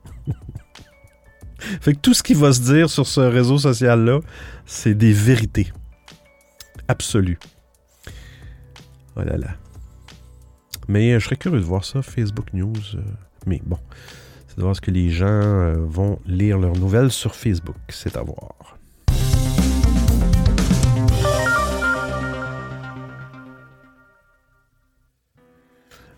[1.81, 4.21] fait que tout ce qui va se dire sur ce réseau social-là,
[4.67, 5.73] c'est des vérités.
[6.89, 7.39] Absolues.
[9.17, 9.57] Oh là là.
[10.89, 12.75] Mais euh, je serais curieux de voir ça, Facebook News.
[12.95, 13.01] Euh,
[13.47, 13.79] mais bon,
[14.49, 17.77] c'est de voir ce que les gens euh, vont lire leurs nouvelles sur Facebook.
[17.89, 18.77] C'est à voir.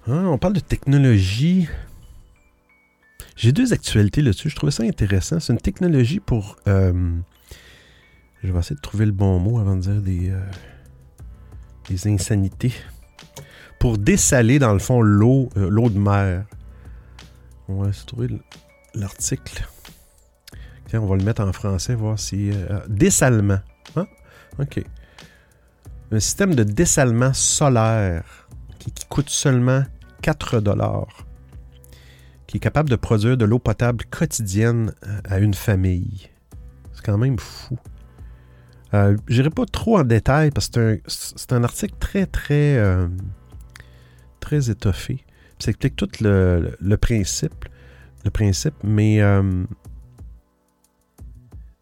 [0.09, 1.69] Ah, on parle de technologie.
[3.37, 4.49] J'ai deux actualités là-dessus.
[4.49, 5.39] Je trouvais ça intéressant.
[5.41, 6.57] C'est une technologie pour.
[6.67, 7.13] Euh,
[8.43, 10.41] je vais essayer de trouver le bon mot avant de dire des, euh,
[11.91, 12.73] des insanités.
[13.79, 16.47] Pour dessaler, dans le fond, l'eau euh, de mer.
[17.69, 18.29] On va essayer de trouver
[18.95, 19.69] l'article.
[20.95, 22.51] On va le mettre en français, voir si.
[22.89, 23.59] dessalement.
[23.97, 24.07] Hein?
[24.59, 24.83] OK.
[26.11, 29.83] Un système de dessalement solaire qui, qui coûte seulement
[30.23, 31.26] 4 dollars
[32.47, 36.31] qui est capable de produire de l'eau potable quotidienne euh, à une famille.
[36.93, 37.79] C'est quand même fou.
[38.95, 43.09] Euh, Je n'irai pas trop en détail parce que c'est un, article très, très, euh,
[44.41, 45.25] très étoffé.
[45.59, 47.65] Ça explique tout le, principe.
[48.25, 49.21] Le principe, mais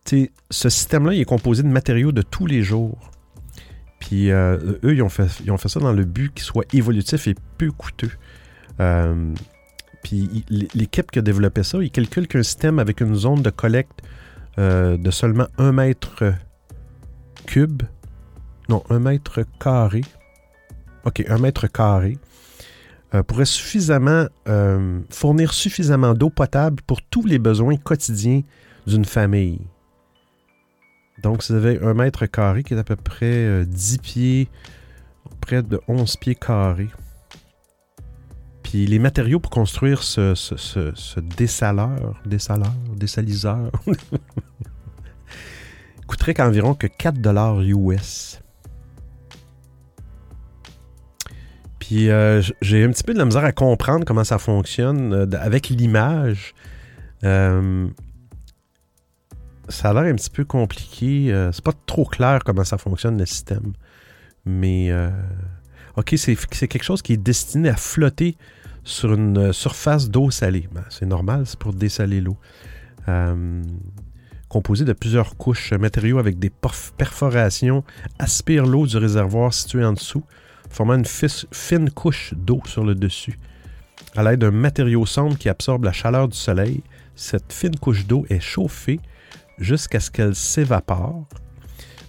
[0.05, 3.11] ce système-là, il est composé de matériaux de tous les jours.
[3.99, 7.27] Puis eux, ils ont, fait, ils ont fait ça dans le but qu'il soit évolutif
[7.27, 8.13] et peu coûteux.
[10.05, 14.03] Puis l'équipe qui a développé ça, il calcule qu'un système avec une zone de collecte
[14.59, 16.35] euh, de seulement 1 mètre
[17.47, 17.83] cube,
[18.69, 20.03] non, 1 mètre carré,
[21.05, 22.19] ok, 1 mètre carré,
[23.15, 28.43] euh, pourrait suffisamment euh, fournir suffisamment d'eau potable pour tous les besoins quotidiens
[28.87, 29.63] d'une famille.
[31.23, 34.49] Donc, vous avez un mètre carré qui est à peu près 10 pieds,
[35.41, 36.91] près de 11 pieds carrés
[38.73, 43.71] les matériaux pour construire ce, ce, dessaleur, dessaleur, dessaliseur,
[46.07, 48.41] coûterait qu'environ que 4 dollars US.
[51.79, 55.27] Puis euh, j'ai un petit peu de la misère à comprendre comment ça fonctionne euh,
[55.39, 56.55] avec l'image.
[57.25, 57.89] Euh,
[59.69, 61.49] ça a l'air un petit peu compliqué.
[61.53, 63.73] c'est pas trop clair comment ça fonctionne le système.
[64.45, 64.91] Mais
[65.97, 66.37] ok, c'est
[66.69, 68.37] quelque chose qui est destiné à flotter
[68.85, 70.69] sur une euh, surface d'eau salée.
[70.73, 72.37] Ben, c'est normal, c'est pour dessaler l'eau.
[73.09, 73.63] Euh,
[74.49, 76.51] composé de plusieurs couches, matériaux avec des
[76.97, 77.83] perforations,
[78.19, 80.23] aspire l'eau du réservoir situé en dessous,
[80.71, 83.39] formant une fine couche d'eau sur le dessus.
[84.15, 86.83] À l'aide d'un matériau sombre qui absorbe la chaleur du soleil,
[87.17, 89.01] cette fine couche d'eau est chauffée
[89.59, 91.27] jusqu'à ce qu'elle s'évapore,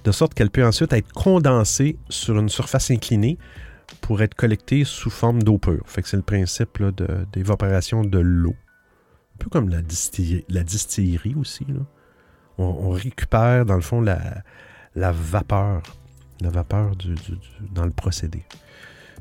[0.04, 3.39] de sorte qu'elle peut ensuite être condensée sur une surface inclinée
[4.06, 5.82] pour être collecté sous forme d'eau pure.
[5.88, 6.80] Fait que c'est le principe
[7.34, 8.54] d'évaporation de l'eau.
[9.34, 11.65] Un peu comme la distillerie, aussi.
[11.68, 11.80] Là.
[12.60, 14.44] On, récupère, dans le fond, la,
[15.12, 15.82] vapeur.
[16.39, 16.91] La vapeur
[17.74, 18.44] dans le procédé.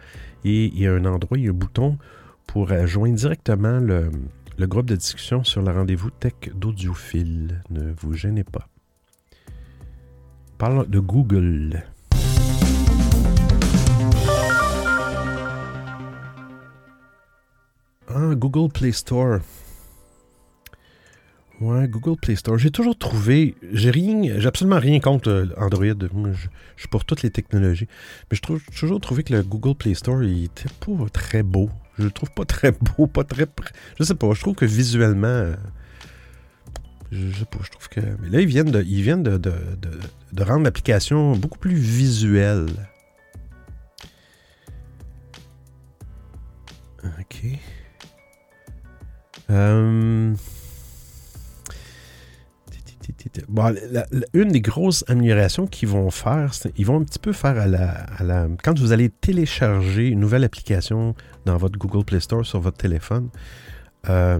[0.43, 1.97] et il y a un endroit, il y a un bouton
[2.45, 4.11] pour joindre directement le,
[4.57, 7.63] le groupe de discussion sur le rendez-vous tech d'audiophile.
[7.71, 8.67] Ne vous gênez pas.
[10.57, 11.83] Parlons de Google.
[18.07, 19.39] Ah, Google Play Store.
[21.61, 22.57] Ouais, Google Play Store.
[22.57, 25.85] J'ai toujours trouvé, j'ai rien, j'ai absolument rien contre Android.
[25.85, 27.87] Je, suis pour toutes les technologies.
[28.29, 31.69] Mais je trouve toujours trouvé que le Google Play Store, il était pas très beau.
[31.97, 33.45] Je le trouve pas très beau, pas très.
[33.97, 35.27] Je sais pas, je trouve que visuellement.
[35.27, 35.55] Euh,
[37.11, 38.01] je sais pas, je trouve que.
[38.21, 39.53] Mais là, ils viennent de, ils viennent de, de,
[40.33, 42.67] de rendre l'application beaucoup plus visuelle.
[47.03, 47.45] OK.
[49.51, 50.33] Euh
[54.33, 58.47] une des grosses améliorations qu'ils vont faire, ils vont un petit peu faire à la,
[58.63, 61.15] Quand vous allez télécharger une nouvelle application
[61.45, 63.29] dans votre Google Play Store sur votre téléphone,
[64.09, 64.39] euh,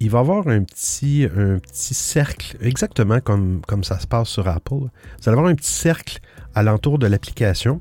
[0.00, 4.28] il va y avoir un petit, un petit cercle, exactement comme, comme ça se passe
[4.28, 4.74] sur Apple.
[4.74, 4.88] Vous
[5.26, 6.20] allez avoir un petit cercle
[6.54, 7.80] alentour de l'application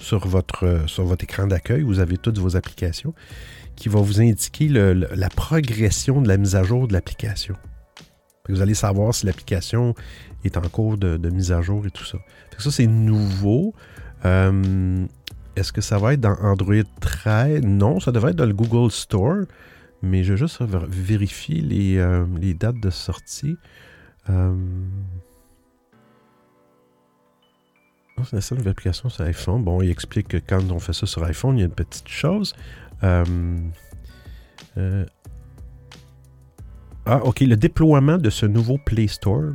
[0.00, 1.82] sur votre, sur votre écran d'accueil.
[1.82, 3.14] Vous avez toutes vos applications
[3.74, 7.54] qui va vous indiquer la progression de la mise à jour de l'application.
[8.48, 9.94] Vous allez savoir si l'application
[10.44, 12.18] est en cours de, mise à jour et tout ça.
[12.58, 13.74] ça, c'est nouveau.
[14.24, 15.06] Euh,
[15.56, 17.62] est-ce que ça va être dans Android 13?
[17.64, 19.44] Non, ça devrait être dans le Google Store.
[20.00, 23.56] Mais je vais juste vérifier les, euh, dates de sortie.
[24.30, 24.54] Euh...
[28.24, 29.64] c'est la seule application sur iPhone.
[29.64, 32.08] Bon, il explique que quand on fait ça sur iPhone, il y a une petite
[32.08, 32.54] chose.
[33.02, 33.56] Euh
[37.10, 37.40] ah, OK.
[37.40, 39.52] Le déploiement de ce nouveau Play Store,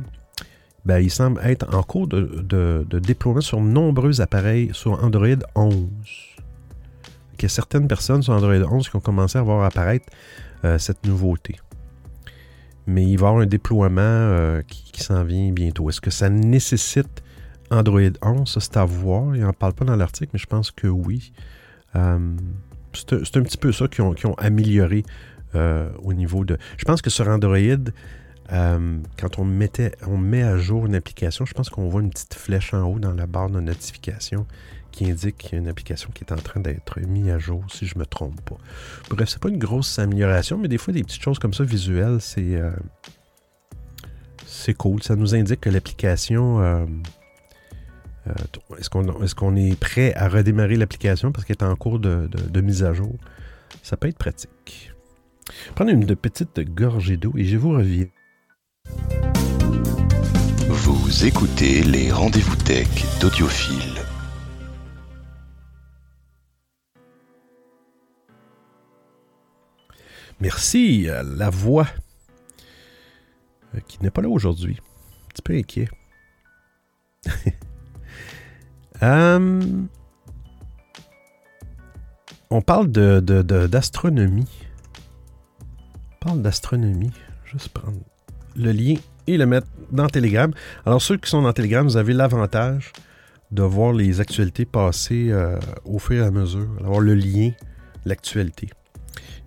[0.84, 5.86] ben, il semble être en cours de, déploiement sur nombreux appareils sur Android 11.
[7.38, 10.06] Il y a certaines personnes sur Android 11 qui ont commencé à voir apparaître
[10.64, 11.56] euh, cette nouveauté.
[12.88, 15.88] Mais il va y avoir un déploiement euh, qui, s'en vient bientôt.
[15.88, 17.22] Est-ce que ça nécessite
[17.70, 18.50] Android 11?
[18.50, 19.36] Ça, c'est à voir.
[19.36, 21.32] Il n'en parle pas dans l'article, mais je pense que oui.
[21.94, 22.34] Euh,
[22.92, 25.04] c'est un petit peu ça qui ont amélioré
[25.54, 26.58] euh, au niveau de.
[26.76, 27.58] Je pense que sur Android,
[28.52, 32.10] euh, quand on, mettait, on met à jour une application, je pense qu'on voit une
[32.10, 34.46] petite flèche en haut dans la barre de notification
[34.92, 37.64] qui indique qu'il y a une application qui est en train d'être mise à jour,
[37.68, 38.56] si je ne me trompe pas.
[39.10, 42.18] Bref, c'est pas une grosse amélioration, mais des fois, des petites choses comme ça visuelles,
[42.20, 42.54] c'est.
[42.54, 42.70] Euh,
[44.46, 45.02] c'est cool.
[45.02, 46.86] Ça nous indique que l'application.
[48.78, 52.92] est-ce qu'on est, prêt à redémarrer l'application parce qu'elle est en cours de mise à
[52.92, 53.16] jour?
[53.82, 54.93] Ça peut être pratique.
[55.74, 58.06] Prenez une petite gorgée d'eau et je vous reviens.
[60.68, 62.88] Vous écoutez les rendez-vous tech
[63.20, 64.00] d'Audiophile.
[70.40, 71.86] Merci à la voix
[73.74, 74.78] euh, qui n'est pas là aujourd'hui.
[74.80, 75.88] Un petit peu inquiet.
[79.02, 79.88] Hum,
[82.48, 84.44] on parle d'astronomie.
[84.44, 84.63] De,
[86.32, 87.12] d'astronomie.
[87.44, 87.98] Juste prendre
[88.56, 88.94] le lien
[89.26, 90.52] et le mettre dans Telegram.
[90.86, 92.92] Alors, ceux qui sont dans Telegram, vous avez l'avantage
[93.50, 97.50] de voir les actualités passer euh, au fur et à mesure, d'avoir le lien,
[98.04, 98.68] l'actualité.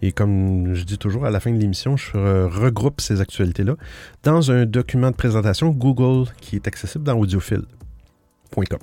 [0.01, 3.75] Et comme je dis toujours à la fin de l'émission, je regroupe ces actualités-là
[4.23, 8.79] dans un document de présentation Google qui est accessible dans audiophile.com.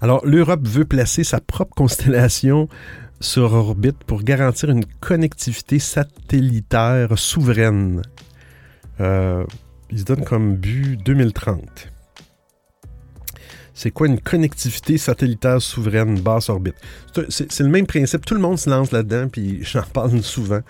[0.00, 2.68] Alors, l'Europe veut placer sa propre constellation
[3.20, 8.02] sur orbite pour garantir une connectivité satellitaire souveraine.
[9.00, 9.44] Euh,
[9.90, 11.92] ils se comme but 2030.
[13.74, 16.76] C'est quoi une connectivité satellitaire souveraine basse orbite?
[17.28, 18.24] C'est le même principe.
[18.24, 20.60] Tout le monde se lance là-dedans, puis j'en parle souvent.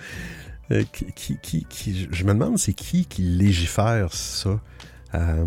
[0.73, 0.83] Euh,
[1.15, 1.65] qui,
[2.11, 4.61] je me demande c'est qui qui légifère ça?
[5.15, 5.45] Euh,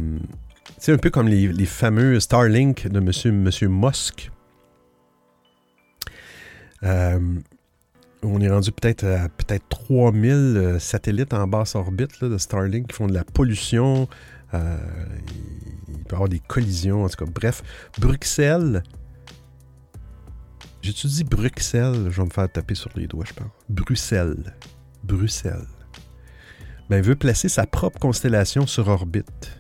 [0.78, 3.42] c'est un peu comme les, fameux Starlink de M.
[3.42, 4.32] Monsieur Musk.
[6.84, 7.20] Euh,
[8.24, 12.96] on est rendu peut-être à peut-être 3000 euh, satellites en basse orbite de Starlink qui
[12.96, 14.08] font de la pollution.
[14.54, 14.78] Euh,
[15.88, 17.32] il peut y avoir des collisions, en tout cas.
[17.32, 17.64] Bref,
[17.98, 18.84] Bruxelles
[20.82, 22.08] J'étudie Bruxelles?
[22.10, 23.48] Je vais me faire taper sur les doigts, je pense.
[23.68, 24.56] Bruxelles.
[25.04, 25.68] Bruxelles.
[26.90, 29.60] Ben, veut placer sa propre constellation sur orbite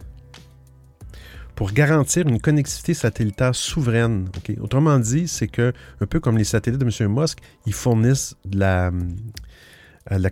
[1.59, 4.29] pour garantir une connectivité satellitaire souveraine.
[4.61, 7.13] Autrement dit, c'est que, un peu comme les satellites de M.
[7.13, 8.91] Musk, ils fournissent de la,
[10.13, 10.29] euh,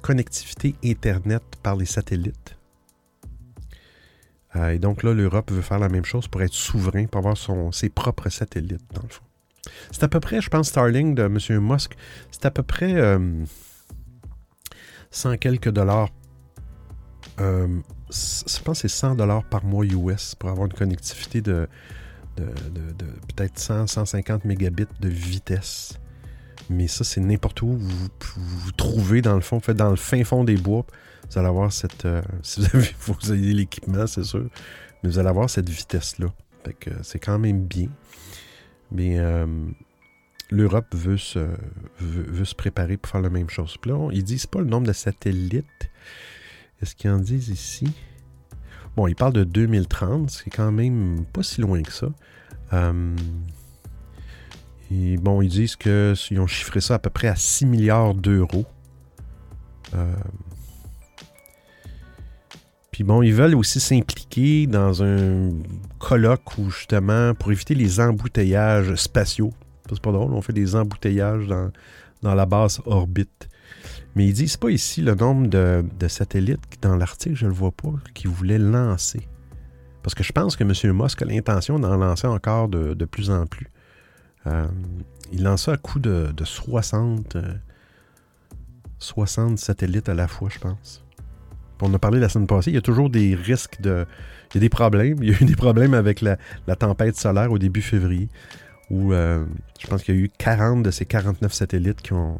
[0.00, 2.56] connectivité, Internet par les satellites.
[4.56, 7.36] Euh, et donc là, l'Europe veut faire la même chose pour être souverain, pour avoir
[7.74, 9.24] ses propres satellites, dans le fond.
[9.90, 11.60] C'est à peu près, je pense, Starlink de M.
[11.60, 11.94] Musk,
[12.30, 12.94] c'est à peu près
[15.10, 16.08] 100 euh, quelques dollars
[18.10, 21.68] je pense que c'est 100 dollars par mois US pour avoir une connectivité de,
[22.36, 25.98] peut-être 100, 150 mégabits de vitesse.
[26.70, 30.22] Mais ça, c'est n'importe où vous, vous, trouvez, dans le fond, fait dans le fin
[30.24, 30.84] fond des bois.
[31.30, 32.04] Vous allez avoir cette.
[32.04, 34.48] Euh, si vous avez, l'équipement, c'est sûr.
[35.02, 36.28] Mais vous allez avoir cette vitesse-là.
[36.64, 37.88] Fait que c'est quand même bien.
[38.90, 39.46] Mais euh,
[40.50, 41.46] l'Europe veut se,
[42.00, 43.76] veut, se préparer pour faire la même chose.
[43.80, 45.87] Puis là, disent pas le nombre de satellites
[46.82, 47.88] est-ce qu'ils en disent ici?
[48.96, 52.08] Bon, ils parlent de 2030, c'est quand même pas si loin que ça.
[52.72, 53.16] Euh,
[54.90, 58.66] et bon, ils disent qu'ils ont chiffré ça à peu près à 6 milliards d'euros.
[59.94, 60.14] Euh,
[62.90, 65.50] puis bon, ils veulent aussi s'impliquer dans un
[65.98, 69.52] colloque où justement, pour éviter les embouteillages spatiaux.
[69.88, 71.70] C'est pas drôle, on fait des embouteillages dans,
[72.22, 73.48] dans la basse orbite.
[74.14, 77.72] Mais ils disent pas ici le nombre de, satellites dans l'article, je ne le vois
[77.72, 79.28] pas, qu'ils voulaient lancer.
[80.02, 80.72] Parce que je pense que M.
[80.96, 83.70] Musk a l'intention d'en lancer encore de, plus en plus.
[84.46, 84.66] Euh,
[85.32, 87.36] il lance ça à coup de, 60,
[88.98, 91.04] 60 euh, satellites à la fois, je pense.
[91.80, 94.04] On a parlé la semaine passée, il y a toujours des risques de.
[94.50, 95.18] Il y a des problèmes.
[95.22, 96.38] Il y a eu des problèmes avec la,
[96.76, 98.28] tempête solaire au début février,
[98.90, 99.44] où euh,
[99.78, 102.38] je pense qu'il y a eu 40 de ces 49 satellites qui ont,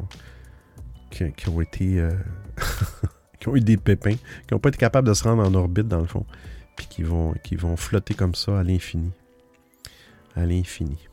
[1.11, 2.01] qui, ont été.
[2.01, 2.13] Euh,
[3.41, 5.89] qui ont eu des pépins, qui n'ont pas été capables de se rendre en orbite,
[5.89, 6.27] dans le fond,
[6.77, 9.13] puis qui vont, qui vont flotter comme ça à l'infini.
[10.37, 11.09] À l'infini.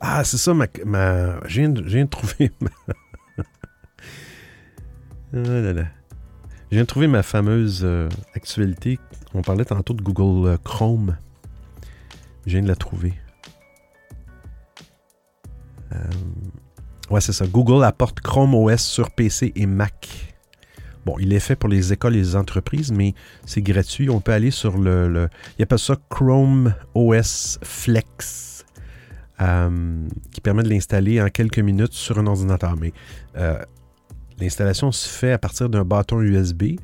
[0.00, 2.70] Ah, c'est ça, ma, ma, je, viens de, trouver ma...
[5.32, 5.86] ah là là.
[6.70, 8.98] Je viens de trouver ma fameuse euh, actualité.
[9.34, 11.16] On parlait tantôt de Google euh, Chrome.
[12.44, 13.14] Je viens de la trouver.
[15.96, 16.00] Euh,
[17.10, 17.46] ouais, c'est ça.
[17.46, 20.34] Google apporte Chrome OS sur PC et Mac.
[21.06, 24.10] Bon, il est fait pour les écoles et les entreprises, mais c'est gratuit.
[24.10, 25.08] On peut aller sur le.
[25.08, 28.64] le il appelle ça Chrome OS Flex,
[29.40, 32.74] euh, qui permet de l'installer en quelques minutes sur un ordinateur.
[32.76, 32.92] Mais
[33.36, 33.56] euh,
[34.40, 36.74] l'installation se fait à partir d'un bâton USB.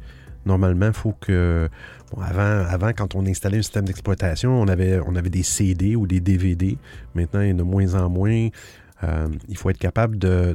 [0.46, 1.68] Normalement, il faut que.
[2.16, 6.20] avant, quand on installait un système d'exploitation, on avait, on avait des CD ou des
[6.20, 6.78] DVD.
[7.16, 8.50] Maintenant, il y en a de moins en moins.
[9.04, 10.54] Euh, il faut être capable de,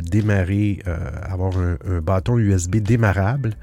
[0.00, 3.54] démarrer, euh, avoir un, bâton USB démarrable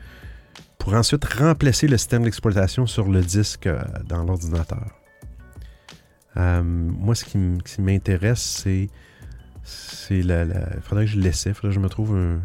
[0.78, 4.88] pour ensuite remplacer le système d'exploitation sur le disque euh, dans l'ordinateur.
[6.36, 8.90] moi, ce qui m'intéresse, c'est.
[10.10, 10.24] Il
[10.82, 12.40] faudrait que je l'essaie, il faudrait que je me trouve un.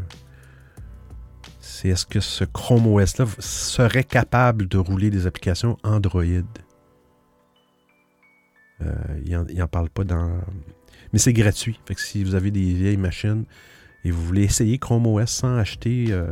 [1.61, 6.25] C'est est-ce que ce Chrome OS-là serait capable de rouler des applications Android?
[9.25, 10.39] il n'en parle pas dans,
[11.17, 11.81] mais c'est gratuit.
[11.97, 13.47] Si vous avez des vieilles machines
[14.05, 16.31] et vous voulez essayer Chrome OS sans acheter euh,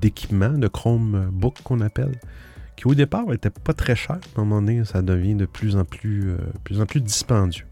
[0.00, 2.18] d'équipement, de Chromebook qu'on appelle,
[2.76, 5.76] qui au départ n'était pas très cher, à un moment donné, ça devient de plus
[5.76, 7.66] en plus, euh, plus, en plus dispendieux.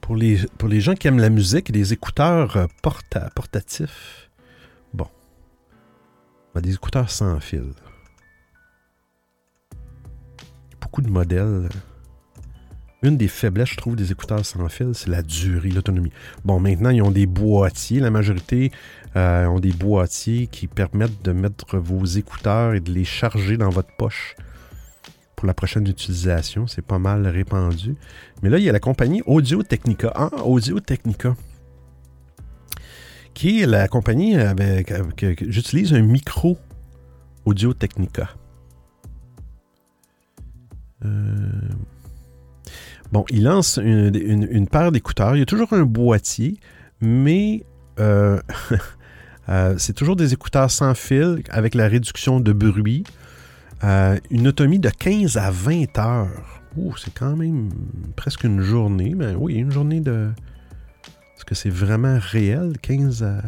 [0.00, 4.28] Pour les, pour les gens qui aiment la musique, des écouteurs euh, portatifs
[6.60, 7.72] des écouteurs sans fil.
[10.80, 11.68] Beaucoup de modèles.
[13.02, 16.12] Une des faiblesses, je trouve, des écouteurs sans fil, c'est la durée, l'autonomie.
[16.44, 17.98] Bon, maintenant, ils ont des boîtiers.
[17.98, 18.70] La majorité
[19.16, 23.70] euh, ont des boîtiers qui permettent de mettre vos écouteurs et de les charger dans
[23.70, 24.36] votre poche
[25.34, 26.68] pour la prochaine utilisation.
[26.68, 27.96] C'est pas mal répandu.
[28.42, 30.12] Mais là, il y a la compagnie Audio Technica.
[30.14, 31.34] Ah, Audio Technica
[33.34, 34.92] qui est la compagnie avec,
[35.48, 36.58] j'utilise un micro
[37.44, 38.30] Audio Technica.
[41.04, 41.08] Euh,
[43.10, 45.36] bon, il lance une, paire d'écouteurs.
[45.36, 46.58] Il y a toujours un boîtier,
[47.00, 47.64] mais
[47.98, 48.40] euh,
[49.48, 53.04] euh, c'est toujours des écouteurs sans fil avec la réduction de bruit.
[53.82, 56.62] une autonomie de 15 à 20 heures.
[56.98, 57.70] c'est quand même
[58.14, 59.14] presque une journée.
[59.16, 60.30] Mais oui, une journée de,
[61.42, 63.26] est-ce que c'est vraiment réel, 15 à...
[63.26, 63.42] Euh?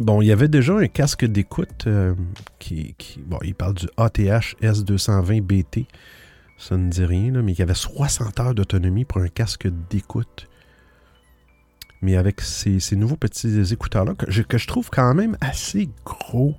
[0.00, 2.16] Bon, il y avait déjà un casque d'écoute euh,
[2.58, 5.86] qui, Bon, il parle du ATH S220BT.
[6.58, 10.48] Ça ne dit rien, là, mais y avait 60 heures d'autonomie pour un casque d'écoute.
[12.02, 16.56] Mais avec ces, nouveaux petits écouteurs-là, que je, trouve quand même assez gros.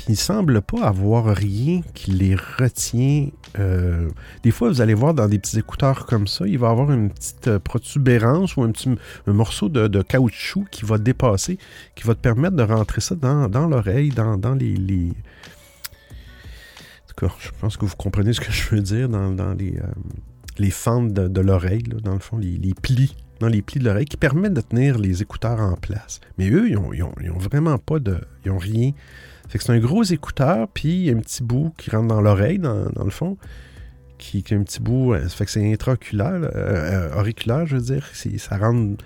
[0.00, 3.28] Puis il semble pas avoir rien qui les retient.
[3.58, 4.08] Euh,
[4.42, 7.10] des fois, vous allez voir dans des petits écouteurs comme ça, il va avoir une
[7.10, 8.88] petite euh, protubérance ou un petit
[9.26, 11.58] morceau de, caoutchouc qui va dépasser,
[11.96, 17.50] qui va te permettre de rentrer ça dans, l'oreille, dans, les, En tout cas, je
[17.60, 19.82] pense que vous comprenez ce que je veux dire dans, les, euh,
[20.56, 24.16] les fentes de, l'oreille, dans le fond, les, plis dans les plis de l'oreille qui
[24.16, 26.22] permettent de tenir les écouteurs en place.
[26.38, 28.18] Mais eux, ils ont, ont vraiment pas de.
[28.46, 28.92] Ils ont rien
[29.50, 33.04] fait que c'est un gros écouteur, puis un petit bout qui rentre dans l'oreille, dans,
[33.04, 33.36] le fond,
[34.16, 35.12] qui, un petit bout.
[35.12, 38.06] Euh, ça fait que c'est intraoculaire, euh, euh, auriculaire, je veux dire.
[38.38, 39.02] Ça rentre.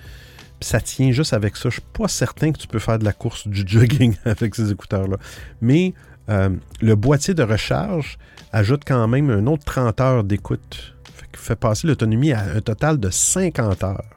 [0.60, 1.70] Ça tient juste avec ça.
[1.70, 4.70] Je suis pas certain que tu peux faire de la course du jogging avec ces
[4.70, 5.16] écouteurs-là.
[5.62, 5.94] Mais
[6.28, 8.18] le boîtier de recharge
[8.52, 10.94] ajoute quand même un autre 30 heures d'écoute.
[11.32, 14.13] Fait passer l'autonomie à un total de 50 heures.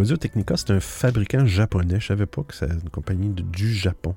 [0.00, 2.00] Audio Technica, c'est un fabricant japonais.
[2.00, 4.14] Je savais pas que c'est une compagnie du Japon.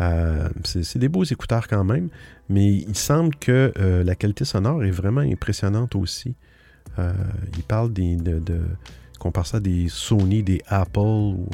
[0.00, 2.08] Euh, c'est des beaux écouteurs quand même,
[2.48, 6.34] mais il semble que euh, la qualité sonore est vraiment impressionnante aussi.
[6.98, 7.12] Euh,
[7.56, 8.60] il parle des, de, de
[9.18, 11.48] compare ça à des Sony, des Apple ou.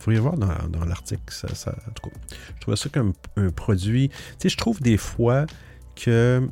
[0.00, 1.22] Vous pourriez voir dans, l'article.
[1.28, 4.08] Ça, je trouve ça comme un produit.
[4.08, 5.44] Tu sais, je trouve des fois
[5.94, 6.48] que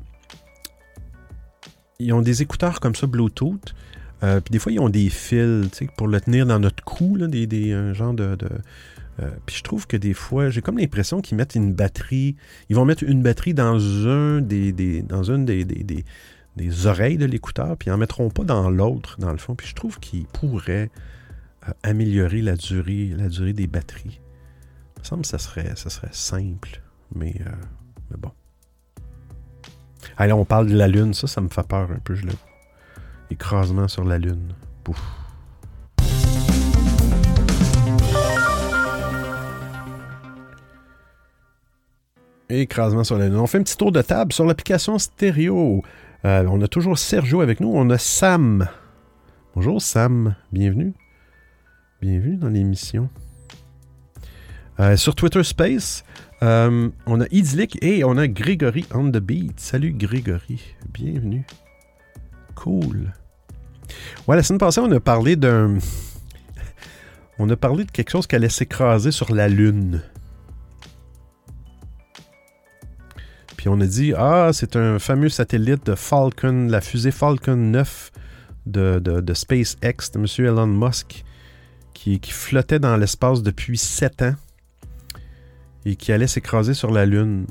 [2.01, 3.75] ils ont des écouteurs comme ça Bluetooth.
[4.23, 7.27] Euh, puis des fois, ils ont des fils pour le tenir dans notre cou, là,
[7.27, 8.37] des, des, un genre de.
[9.21, 12.37] Euh, puis je trouve que des fois, j'ai comme l'impression qu'ils mettent une batterie.
[12.69, 16.05] Ils vont mettre une batterie dans un des, des dans une des, des,
[16.57, 19.57] des oreilles de l'écouteur, puis ils n'en mettront pas dans l'autre, dans le fond.
[19.57, 20.91] Puis je trouve qu'ils pourraient
[21.69, 24.21] euh, améliorer la durée, la durée des batteries.
[24.97, 26.81] Il me semble que ça serait, ça serait simple,
[27.15, 27.35] mais,
[28.11, 28.33] mais bon.
[30.17, 32.27] Allez, on parle de la Lune, ça, me fait peur un peu, je.
[33.31, 34.55] Écrasement sur la Lune.
[34.85, 35.01] Pouf.
[42.49, 43.37] Écrasement sur la Lune.
[43.37, 45.83] On fait un petit tour de table sur l'application stéréo.
[46.25, 47.71] Euh, on a toujours Sergio avec nous.
[47.73, 48.69] On a Sam.
[49.55, 50.95] Bonjour Sam, bienvenue.
[52.01, 53.11] Bienvenue dans l'émission.
[54.81, 56.05] Euh, sur Twitter Space,
[56.43, 59.59] euh, on a Idyllic et on a Grégory on the beat.
[59.59, 60.61] Salut Grégory,
[60.93, 61.45] bienvenue.
[62.55, 63.13] Cool.
[64.27, 65.79] Ouais, la semaine passée, on a parlé d'un.
[67.39, 70.03] on a parlé de quelque chose qui allait s'écraser sur la Lune.
[73.57, 78.13] Puis on a dit Ah, c'est un fameux satellite de Falcon, la fusée Falcon 9
[78.67, 80.27] de, de, SpaceX, de M.
[80.47, 81.25] Elon Musk,
[81.95, 84.35] qui, qui flottait dans l'espace depuis 7 ans
[85.85, 87.47] et qui allait s'écraser sur la Lune.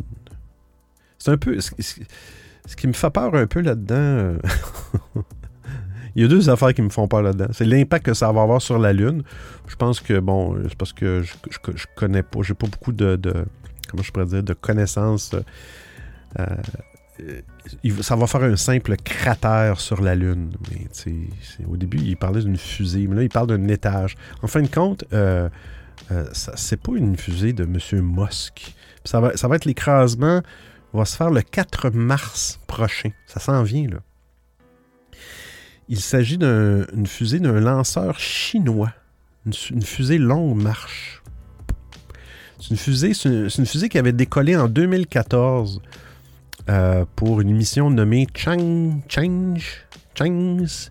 [1.17, 1.59] C'est un peu.
[1.59, 3.95] Ce, qui me fait peur un peu là-dedans.
[3.95, 4.37] Euh,
[6.15, 7.47] il y a deux affaires qui me font peur là-dedans.
[7.51, 9.23] C'est l'impact que ça va avoir sur la Lune.
[9.67, 11.33] Je pense que, bon, c'est parce que je,
[11.75, 13.19] je, connais pas, j'ai pas beaucoup de,
[13.89, 15.31] comment je pourrais dire, de connaissances.
[16.39, 16.45] Euh,
[18.01, 20.51] ça va faire un simple cratère sur la Lune.
[20.71, 24.15] Mais au début, il parlait d'une fusée, mais là, il parle d'un étage.
[24.41, 25.49] En fin de compte, euh,
[26.11, 27.77] euh, c'est pas une fusée de M.
[28.01, 28.75] Musk.
[29.03, 30.41] Ça va, ça va être l'écrasement,
[30.93, 33.09] va se faire le 4 mars prochain.
[33.25, 33.99] Ça s'en vient, là.
[35.89, 38.91] Il s'agit d'une fusée d'un lanceur chinois.
[39.45, 41.23] Une, fusée longue marche.
[42.59, 45.81] C'est une fusée, une, fusée qui avait décollé en 2014
[46.67, 50.89] euh, pour une mission nommée Chang, Change, Changs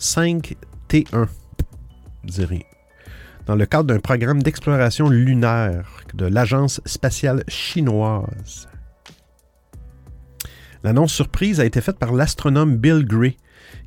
[0.00, 1.28] 5T1.
[2.24, 2.73] Dis rien
[3.46, 8.68] dans le cadre d'un programme d'exploration lunaire de l'Agence spatiale chinoise.
[10.82, 13.36] L'annonce surprise a été faite par l'astronome Bill Gray,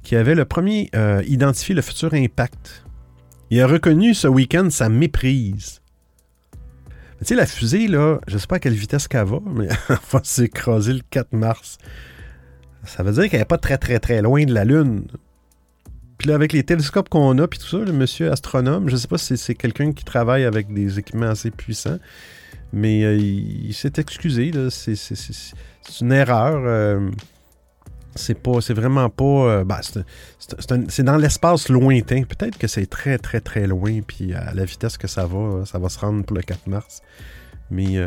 [0.03, 2.84] qui avait le premier euh, identifié le futur impact.
[3.49, 5.82] Il a reconnu ce week-end sa méprise.
[7.20, 9.68] Tu sais, la fusée, là, je ne sais pas à quelle vitesse qu'elle va, mais
[9.89, 11.78] elle va s'écraser le 4 mars.
[12.84, 15.08] Ça veut dire qu'elle n'est pas très, très, très loin de la Lune.
[16.18, 19.07] Puis là, avec les télescopes qu'on a, puis tout ça, le monsieur astronome, je sais
[19.07, 21.99] pas si c'est quelqu'un qui travaille avec des équipements assez puissants,
[22.74, 24.51] mais euh, il, s'est excusé.
[24.70, 24.95] C'est
[26.01, 26.63] une erreur.
[26.65, 27.09] Euh,
[28.15, 29.24] c'est pas, c'est vraiment pas.
[29.24, 29.80] Euh, ben,
[30.89, 32.24] c'est dans l'espace lointain.
[32.24, 35.78] Peut-être que c'est très, très, très loin, puis à la vitesse que ça va, ça
[35.78, 37.01] va se rendre pour le 4 mars.
[37.70, 37.97] Mais.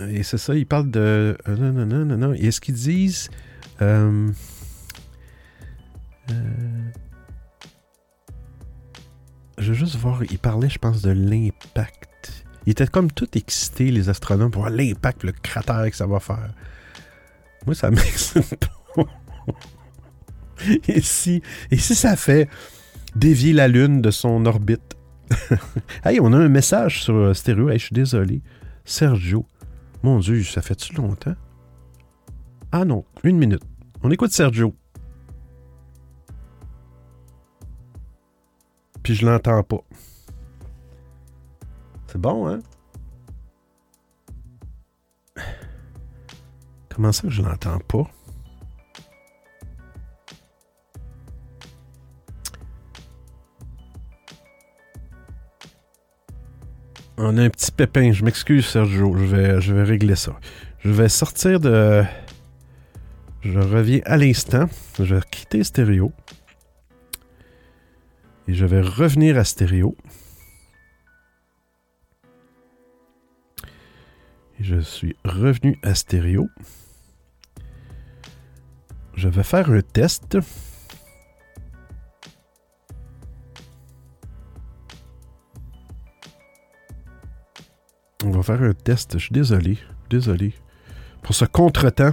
[0.00, 1.36] Et c'est ça, ils parlent de.
[1.48, 2.34] euh, non, non, non, non, non.
[2.34, 3.30] Et est-ce qu'ils disent.
[3.82, 4.28] euh,
[6.30, 6.34] euh,
[9.58, 10.22] je veux juste voir.
[10.30, 12.44] Ils parlaient, je pense, de l'impact.
[12.66, 16.20] Ils étaient comme tout excités, les astronomes, pour voir l'impact, le cratère que ça va
[16.20, 16.54] faire.
[17.66, 18.56] Moi, ça m'excite
[18.94, 19.04] pas.
[20.86, 22.48] et, si, et si ça fait
[23.16, 24.96] dévier la Lune de son orbite?
[26.04, 27.68] hey, on a un message sur euh, stéréo.
[27.68, 28.42] Hey, je suis désolé.
[28.84, 29.44] Sergio.
[30.02, 31.34] Mon Dieu, ça fait-tu longtemps?
[32.70, 33.62] Ah non, une minute.
[34.02, 34.74] On écoute Sergio.
[39.02, 39.82] Puis je l'entends pas.
[42.06, 42.60] C'est bon, hein?
[46.94, 48.10] Comment ça que je l'entends pas?
[57.20, 58.12] On a un petit pépin.
[58.12, 59.16] Je m'excuse, Sergio.
[59.16, 60.38] Je vais, régler ça.
[60.78, 62.04] Je vais sortir de.
[63.40, 64.66] Je reviens à l'instant.
[65.00, 66.12] Je vais quitter stéréo.
[68.46, 69.96] Et je vais revenir à stéréo.
[74.60, 76.48] Et je suis revenu à stéréo.
[79.16, 80.38] Je vais faire un test.
[88.24, 89.12] On va faire un test.
[89.18, 89.78] Je suis désolé.
[90.10, 90.52] Désolé.
[91.22, 92.12] Pour ce contretemps.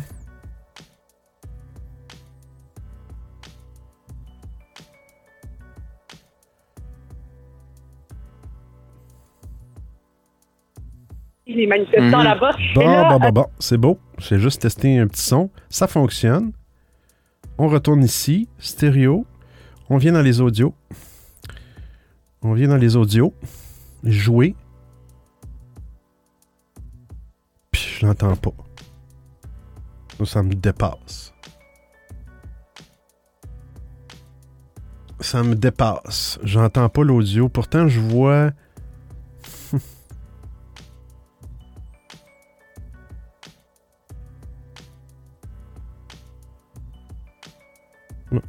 [11.47, 12.23] les manifestants Mhm.
[12.23, 12.51] là-bas.
[12.73, 13.45] Bon, là, bon, bon, bon.
[13.59, 13.99] C'est beau.
[14.17, 15.49] J'ai juste testé un petit son.
[15.69, 16.51] Ça fonctionne.
[17.57, 18.49] On retourne ici.
[18.57, 19.25] Stéréo.
[19.89, 20.73] On vient dans les audios.
[22.41, 23.33] On vient dans les audios.
[24.03, 24.55] Jouer.
[27.95, 28.51] Je l'entends pas.
[30.25, 31.33] Ça me dépasse.
[35.21, 36.37] Ça me dépasse.
[36.43, 37.47] J'entends pas l'audio.
[37.47, 38.51] Pourtant, je vois.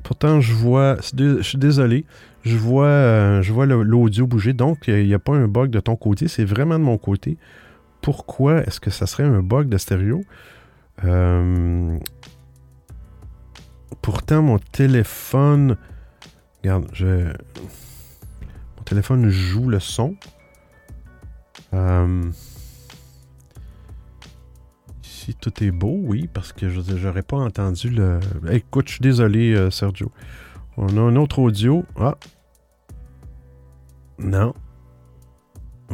[0.03, 0.97] Pourtant, je vois.
[1.01, 2.05] Je suis désolé.
[2.43, 4.53] Je vois, euh, je vois l'audio bouger.
[4.53, 6.27] Donc, il n'y a pas un bug de ton côté.
[6.27, 7.39] C'est vraiment de mon côté.
[8.07, 10.23] Pourquoi est-ce que ça serait un bug de stéréo?
[11.03, 11.99] Euh,
[14.01, 15.77] Pourtant, mon téléphone.
[16.63, 17.33] Regarde, je.
[18.77, 20.15] Mon téléphone joue le son.
[21.75, 22.31] Euh,
[25.03, 28.21] Si tout est beau, oui, parce que je j'aurais pas entendu le.
[28.53, 30.13] Écoute, je suis désolé, euh, Sergio.
[30.77, 31.85] On a un autre audio.
[31.97, 32.15] Ah.
[34.21, 34.55] Non.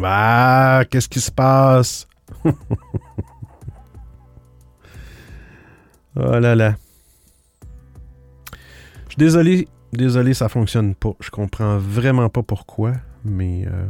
[0.03, 2.07] Ah, qu'est-ce qui se passe?
[2.45, 2.53] oh
[6.17, 6.75] là là.
[9.05, 9.69] Je suis désolé.
[9.93, 11.13] Désolé, ça fonctionne pas.
[11.21, 12.93] Je comprends vraiment pas pourquoi,
[13.25, 13.67] mais.
[13.67, 13.87] euh,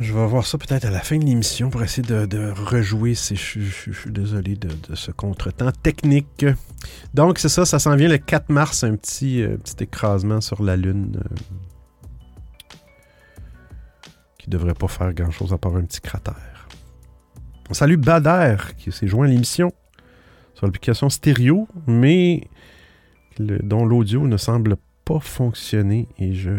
[0.00, 3.14] Je vais voir ça peut-être à la fin de l'émission pour essayer de, rejouer.
[3.14, 3.60] ces- Je,
[3.92, 6.44] suis désolé de, de ce contretemps technique.
[7.14, 10.62] Donc, c'est ça, ça s'en vient le 4 mars, un petit, euh, petit écrasement sur
[10.62, 11.36] la Lune euh,
[14.38, 16.68] qui devrait pas faire grand-chose à part un petit cratère.
[17.70, 19.72] On salue Bader qui s'est joint à l'émission
[20.54, 22.48] sur l'application stéréo, mais
[23.38, 26.50] dont l'audio ne semble pas fonctionner et je,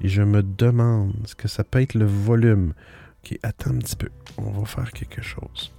[0.00, 2.74] et je me demande ce que ça peut être le volume.
[3.24, 4.08] Ok, attends un petit peu.
[4.36, 5.72] On va faire quelque chose.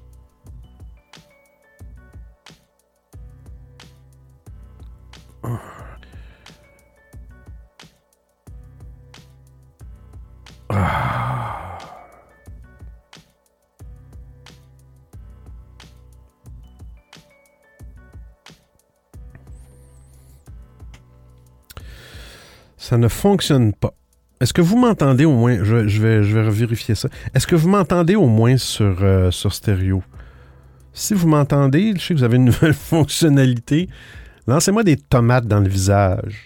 [5.44, 5.60] Ah.
[22.78, 23.94] Ça ne fonctionne pas.
[24.42, 25.62] Est-ce que vous m'entendez au moins?
[25.64, 27.10] Je, vais, je vérifier ça.
[27.34, 30.02] Est-ce que vous m'entendez au moins sur, euh, sur stéréo?
[30.94, 33.90] Si vous m'entendez, je sais que vous avez une nouvelle fonctionnalité.
[34.48, 36.46] Lancez-moi des tomates dans le visage.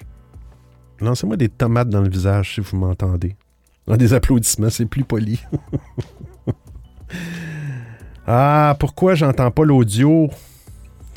[1.01, 3.35] Lancez-moi des tomates dans le visage si vous m'entendez.
[3.87, 5.39] Des applaudissements, c'est plus poli.
[8.27, 10.31] ah, pourquoi j'entends pas l'audio?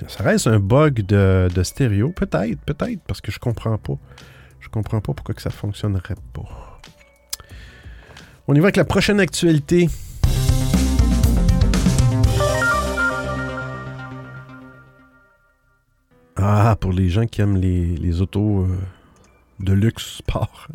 [0.09, 2.11] Ça reste un bug de, de stéréo?
[2.11, 3.97] Peut-être, peut-être, parce que je comprends pas.
[4.61, 6.66] Je comprends pas pourquoi que ça fonctionnerait pas.
[8.49, 9.88] On y va avec la prochaine actualité.
[16.36, 18.78] Ah, pour les gens qui aiment les, autos euh,
[19.59, 20.68] de luxe sport.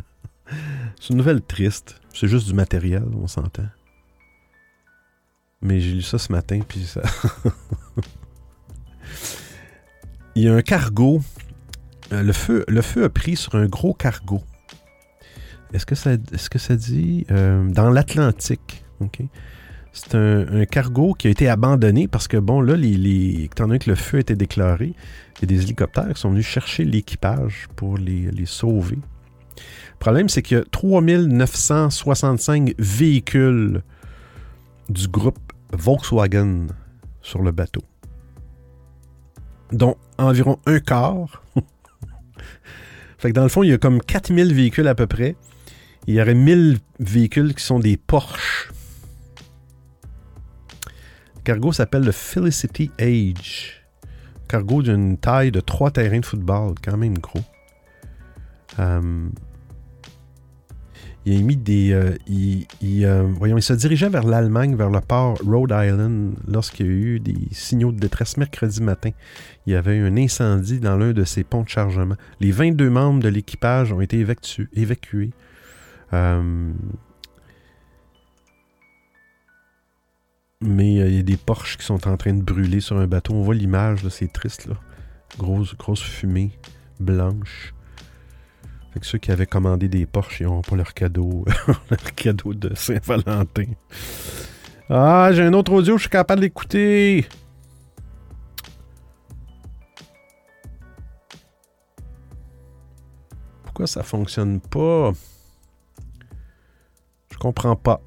[1.00, 1.98] C'est une nouvelle triste.
[2.12, 3.68] C'est juste du matériel, on s'entend.
[5.62, 7.00] Mais j'ai lu ça ce matin, puis ça.
[10.34, 11.22] Il y a un cargo.
[12.12, 14.42] Euh, le feu a pris sur un gros cargo.
[15.72, 18.84] Est-ce que ça, est-ce que ça dit euh, dans l'Atlantique.
[19.92, 23.90] C'est un, cargo qui a été abandonné parce que, bon, là, les, étant donné que
[23.90, 24.94] le feu a été déclaré,
[25.36, 28.96] il y a des hélicoptères qui sont venus chercher l'équipage pour les, les sauver.
[28.96, 33.82] Le problème, c'est qu'il y a 3965 véhicules
[34.88, 35.38] du groupe
[35.72, 36.68] Volkswagen
[37.20, 37.82] sur le bateau,
[39.72, 41.42] dont environ un quart.
[43.18, 45.36] fait que dans le fond, il y a comme 4000 véhicules à peu près.
[46.06, 48.72] Il y aurait 1000 véhicules qui sont des Porsche.
[51.36, 53.84] Le cargo s'appelle le Felicity Age.
[54.48, 57.40] Cargo d'une taille de trois terrains de football, quand même gros.
[58.78, 59.28] Euh,
[61.24, 61.92] il a mis des.
[61.92, 62.16] Euh,
[62.82, 66.92] euh, voyons, il se dirigeait vers l'Allemagne, vers le port Rhode Island, lorsqu'il y a
[66.92, 69.10] eu des signaux de détresse mercredi matin.
[69.66, 72.16] Il y avait eu un incendie dans l'un de ses ponts de chargement.
[72.40, 74.26] Les 22 membres de l'équipage ont été
[74.74, 75.30] évacués.
[80.62, 83.34] Mais il y a des Porsche qui sont en train de brûler sur un bateau.
[83.34, 84.66] On voit l'image, c'est triste.
[84.66, 84.76] Là.
[85.38, 86.52] Grosse, grosse fumée
[87.00, 87.74] blanche.
[88.92, 91.44] Fait que ceux qui avaient commandé des Porsche, ils n'ont pas leur cadeau,
[91.90, 93.72] leur cadeau de Saint-Valentin.
[94.90, 97.26] Ah, j'ai un autre audio, je suis capable d'écouter.
[103.62, 105.12] Pourquoi ça fonctionne pas?
[107.42, 108.00] Je comprends pas.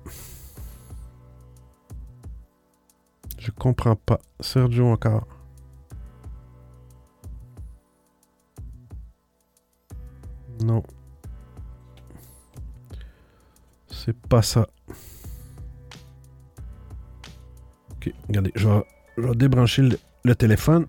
[3.38, 4.22] Je comprends pas.
[4.40, 5.28] Sergio encore.
[10.64, 10.82] Non.
[13.88, 14.70] C'est pas ça.
[17.92, 20.88] Ok, regardez, je vais, débrancher le, le téléphone.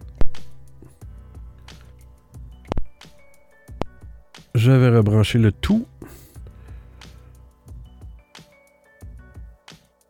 [4.55, 5.85] Je vais rebrancher le tout.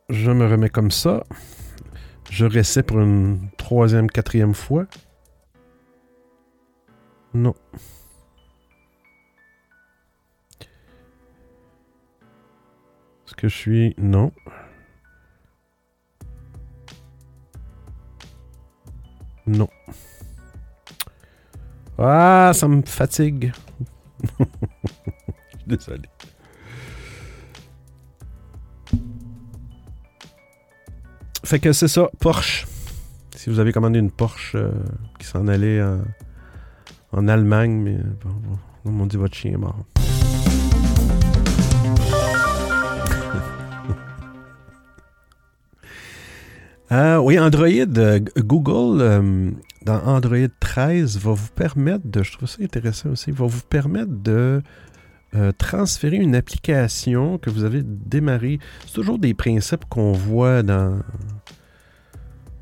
[0.09, 1.23] Je me remets comme ça.
[2.29, 4.85] Je réessaie pour une troisième, quatrième fois.
[7.33, 7.53] Non.
[13.37, 13.95] que je suis...
[13.97, 14.33] Non.
[19.45, 19.69] Non.
[21.97, 23.53] Ah, ça me fatigue.
[25.67, 26.09] Désolé.
[31.47, 32.67] Fait que c'est ça, Porsche.
[33.33, 34.69] Si vous avez commandé une Porsche euh,
[35.17, 35.81] qui s'en allait
[37.13, 38.35] en, Allemagne, mais bon,
[38.83, 39.85] bon, on dit votre chien est mort.
[46.89, 49.51] Euh, oui, Android, euh, Google, euh,
[49.83, 54.11] dans Android 13, va vous permettre de, je trouve ça intéressant aussi, va vous permettre
[54.11, 54.61] de
[55.57, 58.59] transférer une application que vous avez démarrée.
[58.85, 60.99] C'est toujours des principes qu'on voit dans,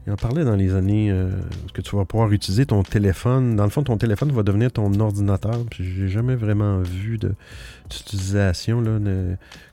[0.08, 1.32] il en parlait dans les années euh,
[1.74, 3.56] que tu vas pouvoir utiliser ton téléphone.
[3.56, 5.56] Dans le fond, ton téléphone va devenir ton ordinateur.
[5.72, 8.84] J'ai jamais vraiment vu d'utilisation.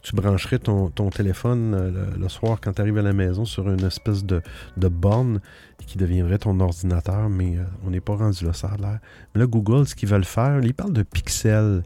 [0.02, 3.84] Tu brancherais ton, téléphone euh, le, soir quand tu arrives à la maison sur une
[3.84, 4.40] espèce de,
[4.78, 5.40] borne
[5.86, 8.70] qui deviendrait ton ordinateur, mais euh, on n'est pas rendu là, ça.
[8.80, 11.82] Mais là, Google, ce qu'ils veulent faire, ils parlent de pixels.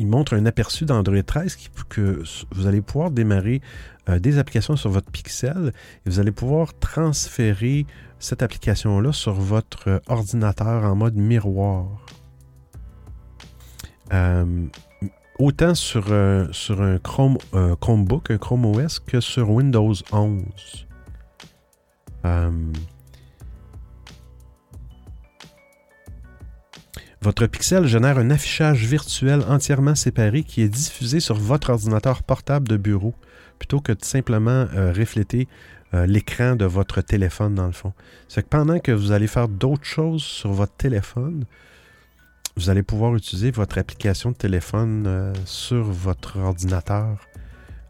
[0.00, 3.60] Ils montrent un aperçu d'Android 13 qui, que vous allez pouvoir démarrer
[4.08, 5.74] euh, des applications sur votre Pixel
[6.06, 7.86] et vous allez pouvoir transférer
[8.18, 11.86] cette application-là sur votre euh, ordinateur en mode miroir.
[14.14, 14.66] Euh,
[15.38, 16.06] autant sur,
[16.50, 17.36] sur un Chrome,
[17.80, 20.86] Chromebook, un Chrome OS, que sur Windows 11.
[27.22, 32.66] Votre pixel génère un affichage virtuel entièrement séparé qui est diffusé sur votre ordinateur portable
[32.66, 33.14] de bureau
[33.58, 35.46] plutôt que de simplement euh, refléter
[35.92, 37.92] euh, l'écran de votre téléphone dans le fond.
[38.28, 41.44] C'est que pendant que vous allez faire d'autres choses sur votre téléphone,
[42.56, 47.18] vous allez pouvoir utiliser votre application de téléphone euh, sur votre ordinateur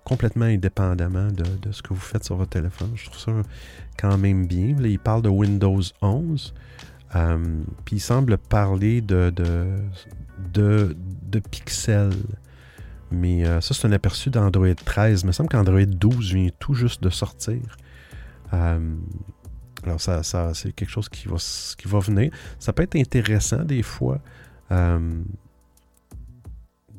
[0.02, 2.90] complètement indépendamment de, ce que vous faites sur votre téléphone.
[2.96, 3.32] Je trouve ça
[3.96, 4.74] quand même bien.
[4.80, 6.52] Il parle de Windows 11.
[7.10, 9.66] Puis il semble parler de, de,
[10.52, 12.12] de, de pixels.
[13.10, 15.22] Mais euh, ça, c'est un aperçu d'Android 13.
[15.22, 17.60] Il me semble qu'Android 12 vient tout juste de sortir.
[18.52, 18.94] Euh,
[19.82, 22.30] alors, ça, ça c'est quelque chose qui va, qui va venir.
[22.58, 24.20] Ça peut être intéressant des fois.
[24.70, 25.22] Euh,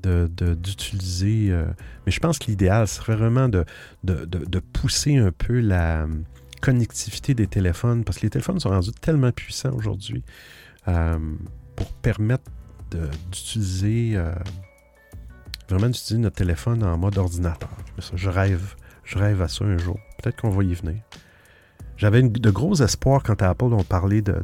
[0.03, 1.51] d'utiliser.
[1.51, 1.65] Euh,
[2.05, 3.65] mais je pense que l'idéal serait vraiment de,
[4.03, 6.07] de, pousser un peu la
[6.61, 10.23] connectivité des téléphones, parce que les téléphones sont rendus tellement puissants aujourd'hui
[10.87, 11.17] euh,
[11.75, 12.49] pour permettre
[13.31, 14.33] d'utiliser euh,
[15.69, 17.69] vraiment d'utiliser notre téléphone en mode ordinateur.
[18.13, 19.97] je rêve, je rêve à ça un jour.
[20.21, 21.01] Peut-être qu'on va y venir.
[21.97, 24.35] J'avais de gros espoirs quand Apple ont parlé de,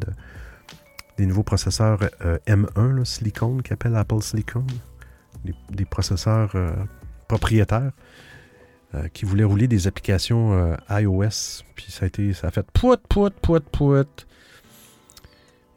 [1.18, 1.99] des nouveaux processeurs
[2.45, 4.65] M1, Silicon, qui appelle Apple Silicon
[5.70, 6.72] des, processeurs euh,
[7.28, 7.91] propriétaires
[8.96, 11.64] euh, qui voulaient rouler des applications euh, iOS.
[11.76, 14.28] Puis ça a été, ça a fait pout, pout, pout, pout.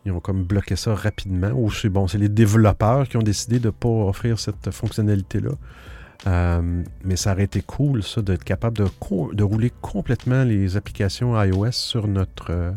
[0.04, 1.50] Ils ont comme bloqué ça rapidement.
[1.50, 5.50] Ou c'est bon, c'est les développeurs qui ont décidé de ne pas offrir cette fonctionnalité-là.
[7.04, 8.84] mais ça aurait été cool, ça, d'être capable de,
[9.32, 12.74] de, rouler complètement les applications iOS sur notre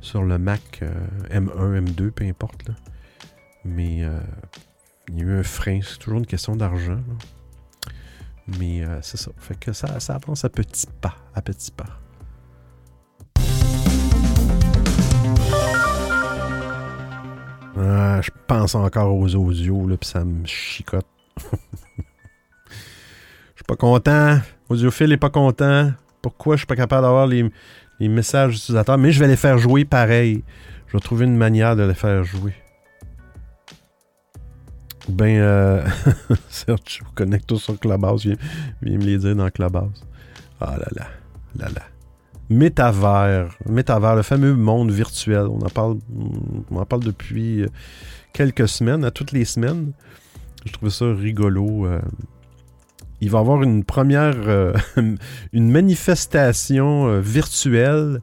[0.00, 0.82] sur le Mac
[1.30, 2.70] M1, M2, peu importe.
[3.66, 4.06] Mais
[5.08, 5.80] il y a eu un frein.
[5.82, 7.00] C'est toujours une question d'argent.
[8.46, 9.30] Mais euh, c'est ça.
[9.38, 11.16] Fait que ça, ça avance à petits pas.
[11.34, 11.86] À petits pas.
[17.76, 21.06] Ah, je pense encore aux audios, là, puis ça me chicote.
[22.70, 24.38] Je suis pas content.
[24.68, 25.92] Audiophile est pas content.
[26.20, 27.50] Pourquoi je suis pas capable d'avoir les,
[28.00, 28.98] les messages utilisateurs?
[28.98, 30.42] Mais je vais les faire jouer pareil.
[30.88, 32.54] Je vais trouver une manière de les faire jouer.
[35.08, 35.86] Ben, euh,
[36.48, 38.24] Sergio, connecte-toi sur Clubhouse.
[38.24, 38.36] Viens,
[38.82, 40.04] viens, me les dire dans Clubhouse.
[40.60, 41.06] Ah là là,
[41.56, 41.82] là là.
[42.48, 43.56] Métavers.
[43.66, 45.46] Métavers, le fameux monde virtuel.
[45.46, 47.68] On en parle, depuis euh,
[48.32, 49.92] quelques semaines, à toutes les semaines.
[50.64, 51.86] Je trouve ça rigolo.
[51.86, 52.00] Euh.
[53.20, 54.72] il va y avoir une première, euh,
[55.52, 58.20] une manifestation virtuelle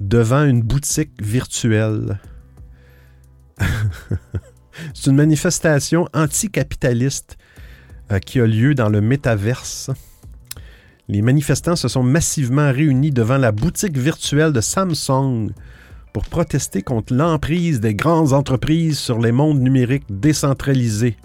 [0.00, 2.20] devant une boutique virtuelle.
[4.94, 7.36] C'est une manifestation anticapitaliste
[8.12, 9.90] euh, qui a lieu dans le métaverse.
[11.08, 15.50] Les manifestants se sont massivement réunis devant la boutique virtuelle de Samsung
[16.12, 21.16] pour protester contre l'emprise des grandes entreprises sur les mondes numériques décentralisés.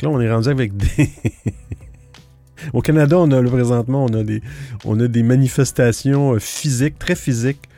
[0.00, 1.10] Là, on est rendu avec des...
[2.72, 4.42] Au Canada, on a présentement, on a des,
[4.84, 7.68] on a des manifestations euh, physiques, très physiques,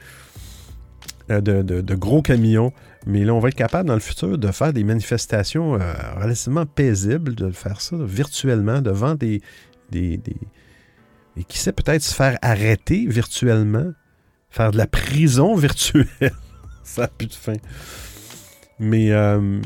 [1.30, 2.72] euh, de, gros camions
[3.08, 6.66] mais là, on va être capable dans le futur de faire des manifestations euh, relativement
[6.66, 9.40] paisibles, de faire ça virtuellement devant des,
[9.90, 10.20] des,
[11.34, 13.92] Et qui sait peut-être se faire arrêter virtuellement,
[14.50, 16.34] faire de la prison virtuelle.
[16.84, 17.56] ça n'a plus de fin.
[18.78, 19.58] Mais euh,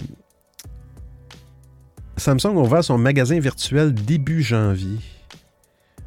[2.16, 5.00] Samsung a ouvert son magasin virtuel début janvier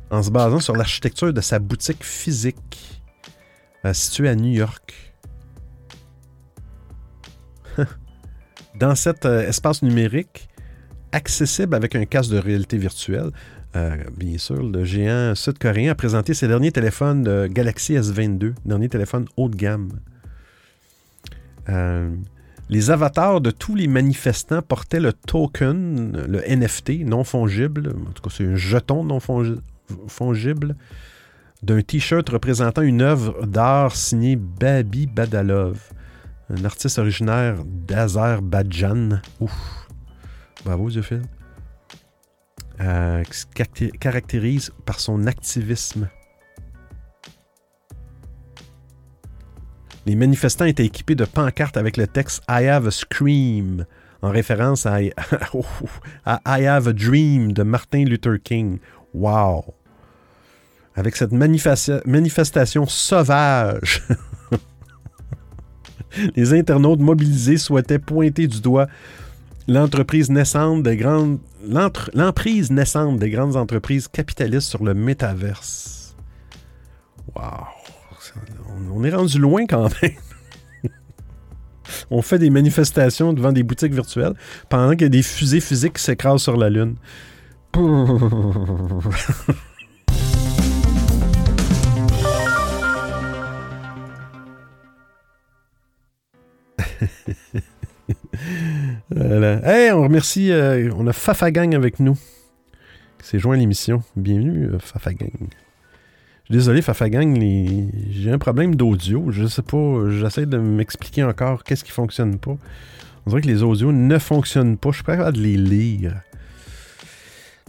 [0.09, 3.01] en se basant sur l'architecture de sa boutique physique
[3.83, 5.04] euh, située à New York.
[8.79, 10.49] Dans cet euh, espace numérique
[11.11, 13.31] accessible avec un casque de réalité virtuelle.
[13.75, 18.89] Euh, bien sûr, le géant sud-coréen a présenté ses derniers téléphones de Galaxy S22, dernier
[18.89, 19.89] téléphone haut de gamme.
[21.69, 22.09] Euh,
[22.69, 28.23] les avatars de tous les manifestants portaient le token, le NFT non fongible, en tout
[28.23, 29.19] cas c'est un jeton non
[30.07, 30.75] fongible,
[31.63, 35.91] d'un t-shirt représentant une œuvre d'art signée Babi Badalov
[36.49, 39.21] un artiste originaire d'Azerbaïdjan.
[39.39, 39.87] Ouf.
[40.63, 41.23] Bravo, Zéphile.
[42.81, 43.23] Euh,
[43.99, 46.09] caractérise par son activisme.
[50.05, 53.85] Les manifestants étaient équipés de pancartes avec le texte I have a scream,
[54.21, 55.11] en référence à I
[56.45, 58.77] have a dream de Martin Luther King.
[59.13, 59.73] Wow!
[60.95, 64.03] Avec cette manifestation sauvage
[66.35, 68.87] les internautes mobilisés souhaitaient pointer du doigt
[69.67, 71.39] l'entreprise naissante des grandes
[72.13, 76.15] l'emprise naissante des grandes entreprises capitalistes sur le métaverse.
[77.35, 77.41] Wow!
[78.93, 80.11] On est rendu loin quand même.
[82.09, 84.33] On fait des manifestations devant des boutiques virtuelles
[84.69, 86.95] pendant qu'il y a des fusées physiques qui s'écrasent sur la Lune.
[99.15, 100.51] Hey, on remercie.
[100.51, 102.17] Euh, on a Fafagang avec nous.
[103.19, 104.03] Qui s'est joint à l'émission.
[104.15, 105.31] Bienvenue, euh, Fafagang.
[105.31, 107.35] Je suis désolé, Fafagang,
[108.11, 109.31] j'ai un problème d'audio.
[109.31, 110.09] Je sais pas.
[110.09, 112.55] J'essaie de m'expliquer encore qu'est-ce qui fonctionne pas.
[113.25, 114.91] On dirait que les audios ne fonctionnent pas.
[114.91, 116.21] Je suis pas capable de les lire.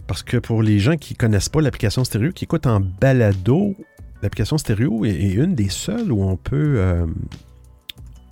[0.05, 3.75] Parce que pour les gens qui connaissent pas l'application stéréo, qui écoutent en balado,
[4.21, 7.05] l'application stéréo est, une des seules où on peut euh,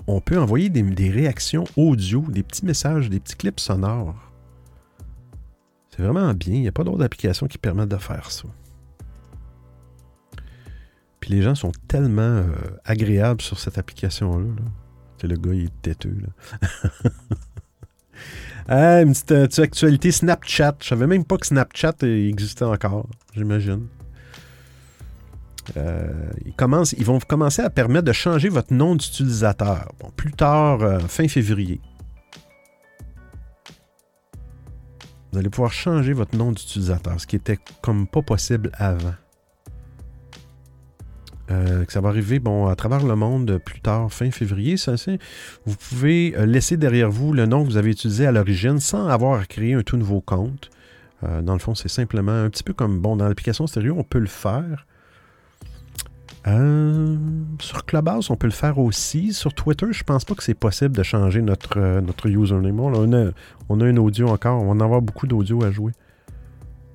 [0.08, 4.16] on peut envoyer des, réactions audio, des petits messages, des petits clips sonores.
[5.89, 6.56] C'est vraiment bien.
[6.56, 8.47] Il n'y a pas d'autres applications qui permettent de faire ça.
[11.20, 12.53] Puis les gens sont tellement euh,
[12.84, 14.45] agréables sur cette application-là.
[15.24, 16.16] Le gars, il est têteux.
[16.22, 17.10] Là.
[19.01, 20.76] une petite, euh, actualité Snapchat.
[20.82, 23.88] Je savais même pas que Snapchat existait encore, j'imagine.
[25.78, 29.91] Euh, ils, vont commencer à permettre de changer votre nom d'utilisateur.
[30.16, 31.82] Plus tard, euh, fin février.
[35.32, 39.16] Vous allez pouvoir changer votre nom d'utilisateur, ce qui était comme pas possible avant.
[41.51, 44.78] Euh, ça va arriver bon, à travers le monde plus tard, fin février.
[44.78, 44.95] Ça,
[45.66, 49.41] vous pouvez laisser derrière vous le nom que vous avez utilisé à l'origine sans avoir
[49.41, 50.70] à créer un tout nouveau compte.
[51.22, 54.20] dans le fond, c'est simplement un petit peu comme bon, dans l'application stéréo, on peut
[54.20, 54.86] le faire.
[56.47, 57.17] Euh,
[57.59, 59.33] sur Clubhouse, on peut le faire aussi.
[59.33, 62.79] Sur Twitter, je pense pas que c'est possible de changer notre, euh, notre username.
[62.79, 63.31] On a,
[63.69, 64.61] on a un audio encore.
[64.61, 65.91] On va en avoir beaucoup d'audio à jouer.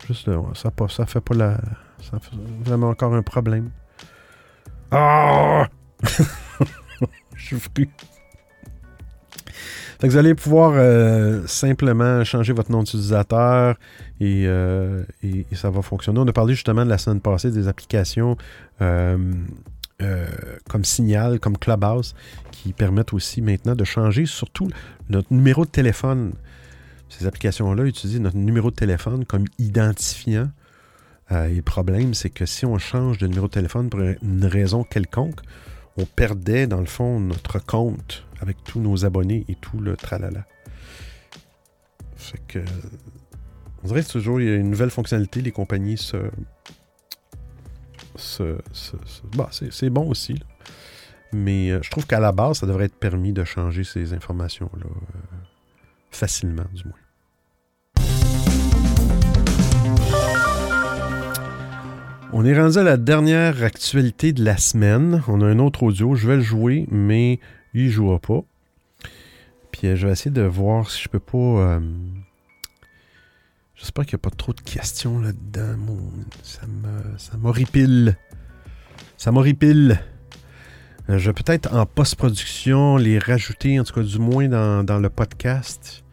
[0.07, 1.59] Juste là, ça, pas, ça fait pas la.
[2.01, 3.71] Ça fait vraiment encore un problème.
[4.91, 5.69] Ah!
[7.35, 7.89] je suis fru
[10.09, 13.77] vous allez pouvoir euh, simplement changer votre nom d'utilisateur
[14.23, 16.19] euh, et, ça va fonctionner.
[16.21, 18.37] On a parlé justement de la semaine passée des applications
[18.81, 19.19] euh,
[20.69, 22.15] comme Signal, comme Clubhouse,
[22.51, 24.71] qui permettent aussi maintenant de changer surtout
[25.11, 26.33] notre numéro de téléphone.
[27.11, 30.49] Ces applications-là utilisent notre numéro de téléphone comme identifiant.
[31.31, 34.85] et le problème, c'est que si on change de numéro de téléphone pour une raison
[34.85, 35.41] quelconque,
[35.99, 40.47] on perdait dans le fond notre compte avec tous nos abonnés et tout le tralala.
[42.17, 42.59] Fait que.
[43.83, 46.17] On dirait que toujours, il y a une nouvelle fonctionnalité, les compagnies se.
[49.37, 50.39] bah, c'est bon aussi.
[51.33, 54.85] Mais euh, je trouve qu'à la base, ça devrait être permis de changer ces informations-là
[54.85, 55.37] euh,
[56.11, 56.95] facilement, du moins.
[62.33, 65.23] On est rendu à la dernière actualité de la semaine.
[65.27, 66.15] On a un autre audio.
[66.15, 67.41] Je vais le jouer, mais
[67.75, 68.43] il jouera pas.
[69.73, 71.39] Puis euh, je vais essayer de voir si je peux pas.
[71.39, 71.81] Euh,
[73.75, 75.77] j'espère qu'il n'y a pas trop de questions là-dedans.
[76.43, 78.17] Ça me, ça m'horripile.
[79.17, 80.01] Ça m'horripile.
[81.09, 84.99] Euh, je vais peut-être en post-production les rajouter, en tout cas du moins dans, dans
[84.99, 86.05] le podcast.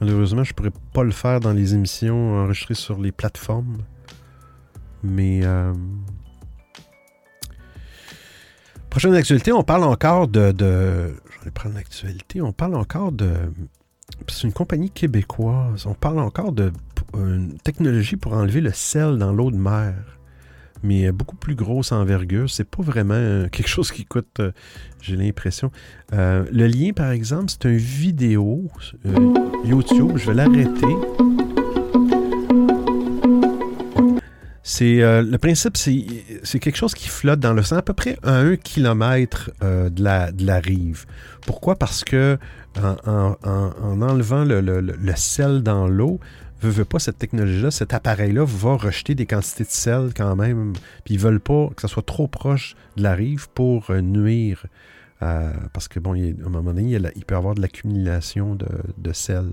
[0.00, 3.78] Malheureusement, je pourrais pas le faire dans les émissions enregistrées sur les plateformes.
[5.02, 5.42] Mais.
[8.90, 10.52] Euh, prochaine actualité, on parle encore de.
[10.52, 11.14] de...
[11.38, 12.42] Je vais prendre l'actualité.
[12.42, 13.30] On parle encore de.
[14.28, 15.86] C'est une compagnie québécoise.
[15.86, 16.72] On parle encore de
[17.14, 19.94] une technologie pour enlever le sel dans l'eau de mer.
[20.82, 22.48] Mais beaucoup plus grosse envergure.
[22.50, 24.52] C'est pas vraiment quelque chose qui coûte, euh,
[25.00, 25.70] j'ai l'impression.
[26.12, 28.68] Euh, le lien, par exemple, c'est une vidéo
[29.64, 30.16] YouTube.
[30.16, 31.39] Je vais l'arrêter.
[34.72, 38.16] C'est euh, le principe, c'est quelque chose qui flotte dans le sang à peu près
[38.22, 41.06] à un kilomètre euh, de, la, rive.
[41.44, 41.74] Pourquoi?
[41.74, 42.38] Parce que
[42.78, 46.20] en, enlevant le, sel dans l'eau,
[46.62, 50.74] veut, veut pas cette technologie-là, cet appareil-là va rejeter des quantités de sel quand même.
[51.04, 54.66] Puis ils veulent pas que ça soit trop proche de la rive pour euh, nuire.
[55.18, 58.68] parce que bon, à un moment donné, il, peut y avoir de l'accumulation de,
[58.98, 59.50] de, sel.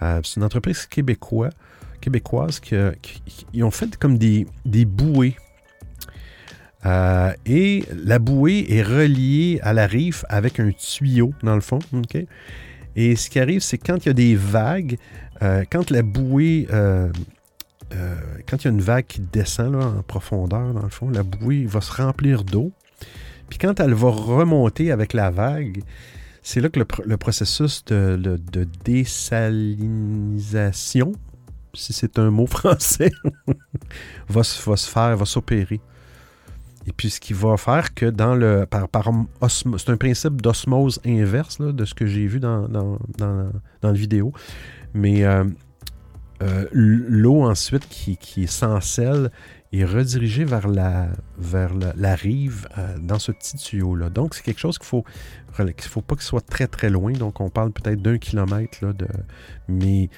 [0.00, 1.52] c'est une entreprise québécoise
[2.00, 4.46] québécoises qui, ont fait comme des,
[4.84, 5.36] bouées.
[6.86, 11.80] Euh, et la bouée est reliée à la rive avec un tuyau, dans le fond.
[12.96, 14.96] Et ce qui arrive, c'est quand il y a des vagues,
[15.42, 17.10] euh, quand la bouée, euh,
[18.46, 21.64] quand il y a une vague qui descend en profondeur, dans le fond, la bouée
[21.64, 22.72] va se remplir d'eau.
[23.48, 25.82] Puis quand elle va remonter avec la vague,
[26.42, 28.38] c'est là que le, processus de,
[28.84, 31.10] désalinisation,
[31.74, 33.10] si c'est un mot français,
[34.28, 35.80] va, se faire, va s'opérer.
[36.88, 38.64] Et puis, ce qui va faire que dans le.
[38.64, 39.10] Par, par
[39.48, 43.50] c'est un principe d'osmose inverse de ce que j'ai vu dans, dans, dans,
[43.82, 44.32] la vidéo.
[44.94, 45.44] Mais euh,
[46.42, 49.30] euh, l'eau, ensuite, qui, qui, est sans sel,
[49.70, 54.08] est redirigée vers la, vers la, rive euh, dans ce petit tuyau-là.
[54.08, 55.04] Donc, c'est quelque chose qu'il faut.
[55.58, 57.12] ne faut pas qu'il soit très, très loin.
[57.12, 58.78] Donc, on parle peut-être d'un kilomètre.
[58.80, 59.08] Là, de,
[59.68, 60.08] mais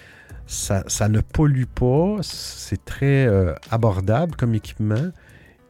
[0.50, 5.10] ça, ne pollue pas, c'est très euh, abordable comme équipement.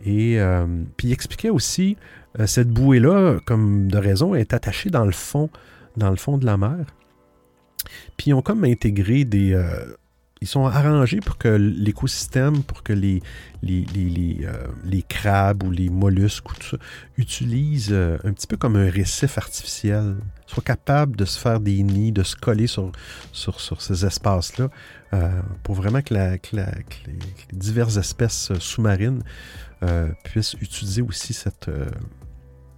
[0.05, 0.67] Et euh,
[0.97, 1.97] puis il expliquait aussi,
[2.39, 5.51] euh, cette bouée-là, comme de raison, est attachée dans le fond,
[5.97, 6.87] dans le fond de la mer.
[8.17, 9.55] Puis ils ont comme intégré des,
[10.41, 13.21] ils sont arrangés pour que l'écosystème, pour que les,
[13.63, 16.77] les, les, euh, les, crabes ou les mollusques ou tout ça
[17.19, 20.17] utilisent un petit peu comme un récif artificiel,
[20.51, 22.93] soient capables de se faire des nids, de se coller sur,
[23.33, 24.69] sur, sur ces espaces-là,
[25.13, 26.71] euh, pour vraiment que, la, que, la,
[27.07, 27.19] les,
[27.53, 29.23] diverses espèces sous-marines
[30.25, 31.71] puissent utiliser aussi cette,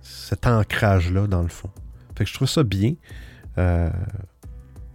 [0.01, 1.71] cet ancrage-là dans le fond.
[2.17, 2.95] Fait que je trouve ça bien.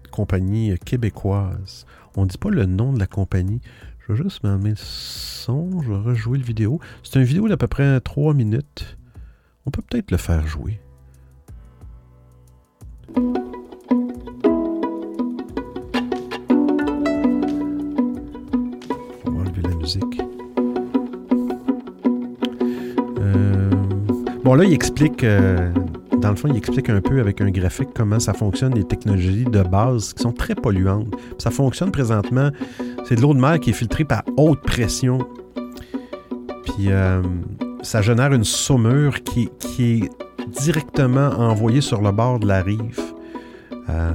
[0.10, 1.86] compagnie québécoise.
[2.16, 3.62] On ne dit pas le nom de la compagnie.
[4.08, 6.80] Je vais juste mettre son, je vais rejouer le vidéo.
[7.04, 8.98] C'est une vidéo d'à peu près 3 minutes.
[9.66, 10.80] On peut peut-être le faire jouer.
[19.26, 20.22] Va enlever la musique.
[23.20, 23.72] Euh,
[24.44, 25.72] bon, là, il explique euh,
[26.20, 29.46] dans le fond, il explique un peu avec un graphique comment ça fonctionne, les technologies
[29.46, 31.08] de base qui sont très polluantes.
[31.38, 32.50] ça fonctionne présentement,
[33.06, 35.20] c'est de l'eau de mer qui est filtrée par haute pression.
[36.64, 37.22] Puis euh,
[37.82, 39.50] ça génère une saumure qui,
[39.80, 40.10] est
[40.48, 43.00] directement envoyée sur le bord de la rive.
[43.90, 44.12] Euh,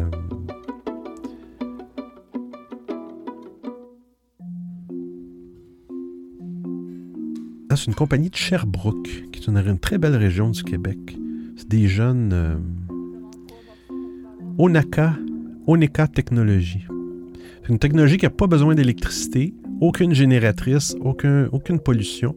[7.75, 11.17] c'est une compagnie de Sherbrooke, qui est une très belle région du Québec
[11.73, 12.55] des jeunes euh,
[14.59, 15.15] Onaka,
[15.67, 16.85] Oneka Technology.
[17.63, 22.37] C'est une technologie qui n'a pas besoin d'électricité, aucune génératrice, aucun, aucune pollution.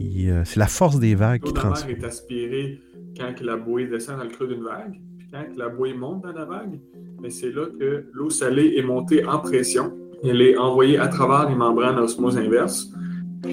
[0.00, 1.90] Euh, c'est la force des vagues qui transforme.
[1.90, 2.80] est aspirée
[3.18, 6.32] quand la bouée descend dans le creux d'une vague, puis quand la bouée monte dans
[6.32, 6.80] la vague,
[7.20, 9.92] mais c'est là que l'eau salée est montée en pression.
[10.24, 12.90] Elle est envoyée à travers les membranes osmose inverse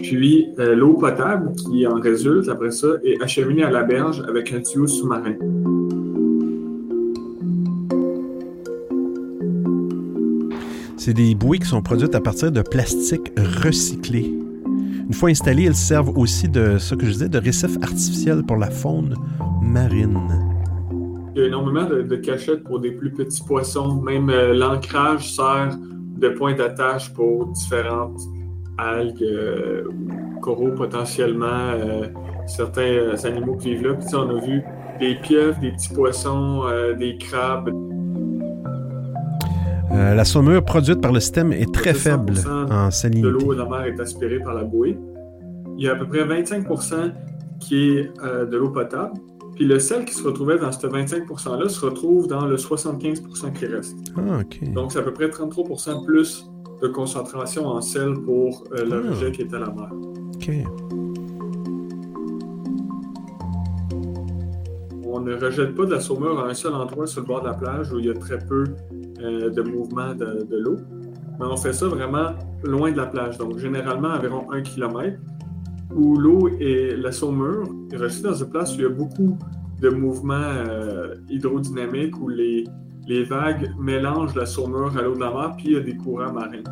[0.02, 4.52] puis euh, l'eau potable qui en résulte après ça est acheminée à la berge avec
[4.54, 5.36] un tuyau sous-marin.
[10.98, 14.43] C'est des bouées qui sont produites à partir de plastique recyclé.
[15.08, 18.58] Une fois installées, elles servent aussi de ce que je disais, de récif artificiel pour
[18.58, 19.16] la faune
[19.62, 20.20] marine.
[21.36, 24.01] Il y a énormément de, cachettes pour des plus petits poissons.
[24.01, 25.78] Même euh, l'ancrage sert
[26.18, 28.20] de point d'attache pour différentes
[28.78, 29.84] algues euh,
[30.41, 32.08] coraux potentiellement, euh,
[32.47, 33.93] certains euh, animaux qui vivent là.
[33.93, 34.64] Puis on a vu
[34.99, 36.64] des pieuvres, des petits poissons,
[36.97, 37.72] des crabes.
[39.94, 42.34] La saumure produite par le système est très faible
[42.70, 43.28] en salinité.
[43.28, 44.98] De l'eau de la mer est aspirée par la bouée.
[45.78, 46.68] Il y a à peu près 25
[47.60, 49.14] qui est de l'eau potable.
[49.56, 53.22] Puis le sel qui se retrouvait dans ce 25 %-là se retrouve dans le 75
[53.54, 53.96] qui reste.
[54.18, 54.41] Ah,
[54.74, 56.50] Donc, c'est à peu près 33 plus
[56.82, 59.89] de concentration en sel pour euh, le rejet qui est à la mer.
[60.36, 61.03] OK.
[65.24, 67.54] Ne rejette pas de la saumure à un seul endroit sur le bord de la
[67.54, 68.64] plage où il y a très peu
[69.22, 70.78] euh, de mouvement de, l'eau.
[71.40, 72.32] Mais on fait ça vraiment
[72.64, 75.20] loin de la plage, donc généralement environ un kilomètre,
[75.96, 79.38] où l'eau et la saumure est rejetée dans une place où il y a beaucoup
[79.82, 82.64] de mouvements euh, hydrodynamiques où les,
[83.08, 85.98] les vagues mélangent la saumure à l'eau de la mer, puis il y a des
[85.98, 86.64] courants marins.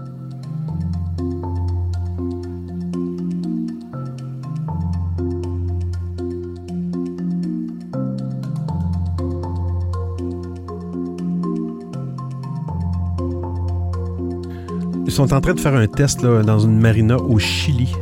[15.11, 17.93] Ils sont en train de faire un test dans une marina au Chili.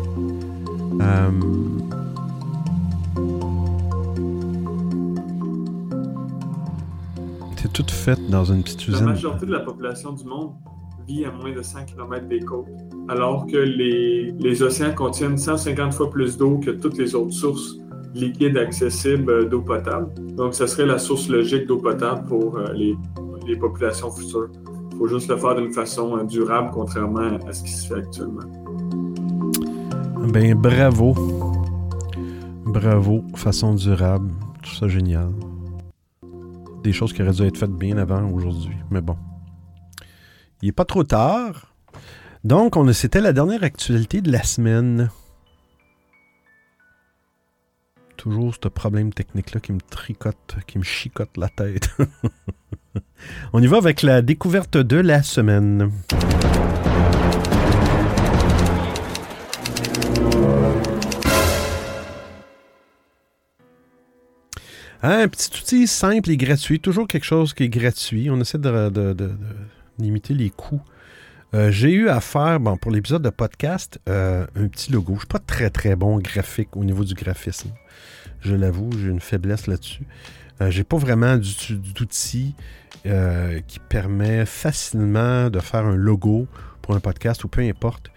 [1.02, 1.32] Euh,
[7.74, 9.06] toute faite dans une petite usine.
[9.08, 10.52] La majorité de la population du monde
[11.08, 12.68] vit à moins de 100 km des côtes,
[13.08, 17.78] alors que les, les océans contiennent 150 fois plus d'eau que toutes les autres sources
[18.14, 20.14] liquides accessibles d'eau potable.
[20.36, 22.96] Donc, ce serait la source logique d'eau potable pour euh, les,
[23.48, 24.52] les, populations futures.
[25.00, 28.46] Faut juste le faire d'une façon euh, durable, contrairement à ce qui se fait actuellement.
[30.32, 31.16] Ben, bravo.
[32.66, 34.30] Bravo, façon durable.
[34.62, 35.32] Tout ça génial
[36.82, 38.76] des choses qui auraient dû être faites bien avant aujourd'hui.
[38.90, 39.18] Mais bon.
[40.62, 41.74] Il n'est pas trop tard.
[42.44, 45.10] Donc, on c'était la dernière actualité de la semaine.
[48.18, 51.90] Toujours ce problème technique-là qui me tricote, qui me chicote la tête.
[53.54, 55.92] on y va avec la découverte de la semaine.
[65.02, 68.30] Un petit outil simple et gratuit, toujours quelque chose qui est gratuit.
[68.30, 69.16] On essaie de,
[69.98, 70.82] limiter les coûts.
[71.54, 75.14] Euh, j'ai eu à faire, pour l'épisode de podcast, euh, un petit logo.
[75.14, 77.72] Je ne suis pas très très bon graphique au niveau du graphisme.
[78.42, 80.04] Je l'avoue, j'ai une faiblesse là-dessus.
[80.62, 82.56] Euh, j'ai pas vraiment d'outil
[83.06, 86.48] euh, qui permet facilement de faire un logo
[86.82, 88.12] pour un podcast ou peu importe.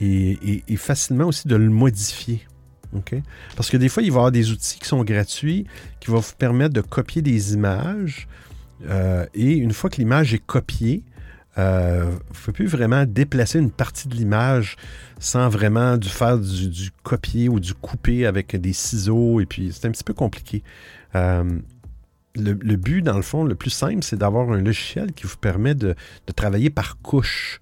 [0.00, 2.46] Et, facilement aussi de le modifier.
[3.56, 5.66] Parce que des fois, il va y avoir des outils qui sont gratuits
[6.00, 8.28] qui vont vous permettre de copier des images.
[8.86, 11.02] Euh, et une fois que l'image est copiée,
[11.58, 14.76] euh, vous ne pouvez plus vraiment déplacer une partie de l'image
[15.18, 19.40] sans vraiment du faire du, copier ou du couper avec des ciseaux.
[19.40, 20.62] Et puis, c'est un petit peu compliqué.
[22.36, 25.74] Le, but, dans le fond, le plus simple, c'est d'avoir un logiciel qui vous permet
[25.74, 25.94] de,
[26.34, 27.60] travailler par couche.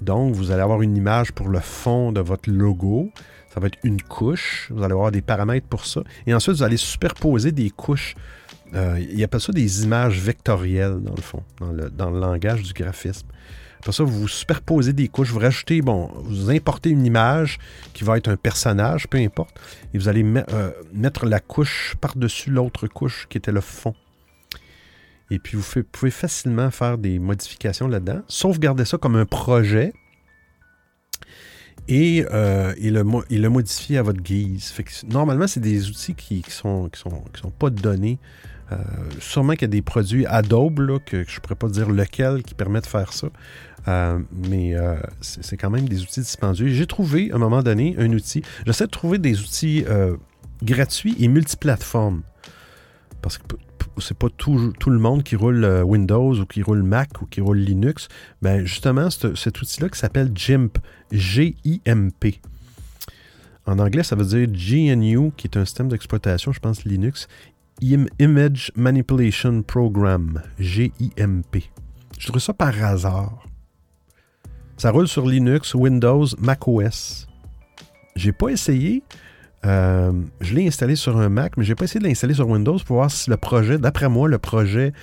[0.00, 3.10] Donc, vous allez avoir une image pour le fond de votre logo.
[3.52, 4.70] Ça va être une couche.
[4.70, 6.02] Vous allez avoir des paramètres pour ça.
[6.26, 8.14] Et ensuite, vous allez superposer des couches
[8.74, 12.62] euh, il appelle ça des images vectorielles, dans le fond, dans le, dans le langage
[12.62, 13.26] du graphisme.
[13.80, 17.58] Après ça, vous superposez des couches, vous rajoutez, bon, vous importez une image
[17.94, 19.58] qui va être un personnage, peu importe,
[19.94, 23.94] et vous allez euh, mettre la couche par-dessus l'autre couche qui était le fond.
[25.30, 29.94] Et puis, vous pouvez facilement faire des modifications là-dedans, sauvegarder ça comme un projet
[31.88, 34.74] et, euh, le, modifier à votre guise.
[35.08, 38.18] normalement, c'est des outils qui ne sont, qui sont, qui sont pas donnés
[38.72, 38.76] euh,
[39.18, 42.54] sûrement qu'il y a des produits Adobe, que, je ne pourrais pas dire lequel, qui
[42.54, 43.28] permettent de faire ça.
[43.88, 46.68] Euh, mais euh, c'est quand même des outils dispendieux.
[46.68, 48.42] J'ai trouvé, à un moment donné, un outil.
[48.66, 49.84] J'essaie de trouver des outils
[50.62, 52.22] gratuits et multiplateformes.
[53.22, 53.44] Parce que
[53.98, 57.58] c'est pas tout, le monde qui roule Windows ou qui roule Mac ou qui roule
[57.58, 58.08] Linux.
[58.40, 60.78] Ben justement, cet outil-là qui s'appelle GIMP,
[61.12, 62.40] G-I-M-P.
[63.66, 67.28] En anglais, ça veut dire GNU, qui est un système d'exploitation, je pense, Linux.
[67.82, 71.70] Image Manipulation Program, GIMP.
[72.18, 73.46] Je trouve ça par hasard.
[74.80, 77.28] Ça roule sur Linux, Windows, macOS.
[78.16, 79.02] J'ai pas essayé.
[79.66, 80.10] Euh,
[80.40, 82.96] je l'ai installé sur un Mac, mais j'ai pas essayé de l'installer sur Windows pour
[82.96, 84.94] voir si le projet, d'après moi, le projet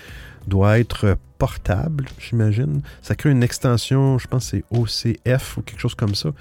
[0.47, 2.81] doit être portable, j'imagine.
[3.03, 6.31] Ça crée une extension, je pense que c'est OCF ou quelque chose comme ça.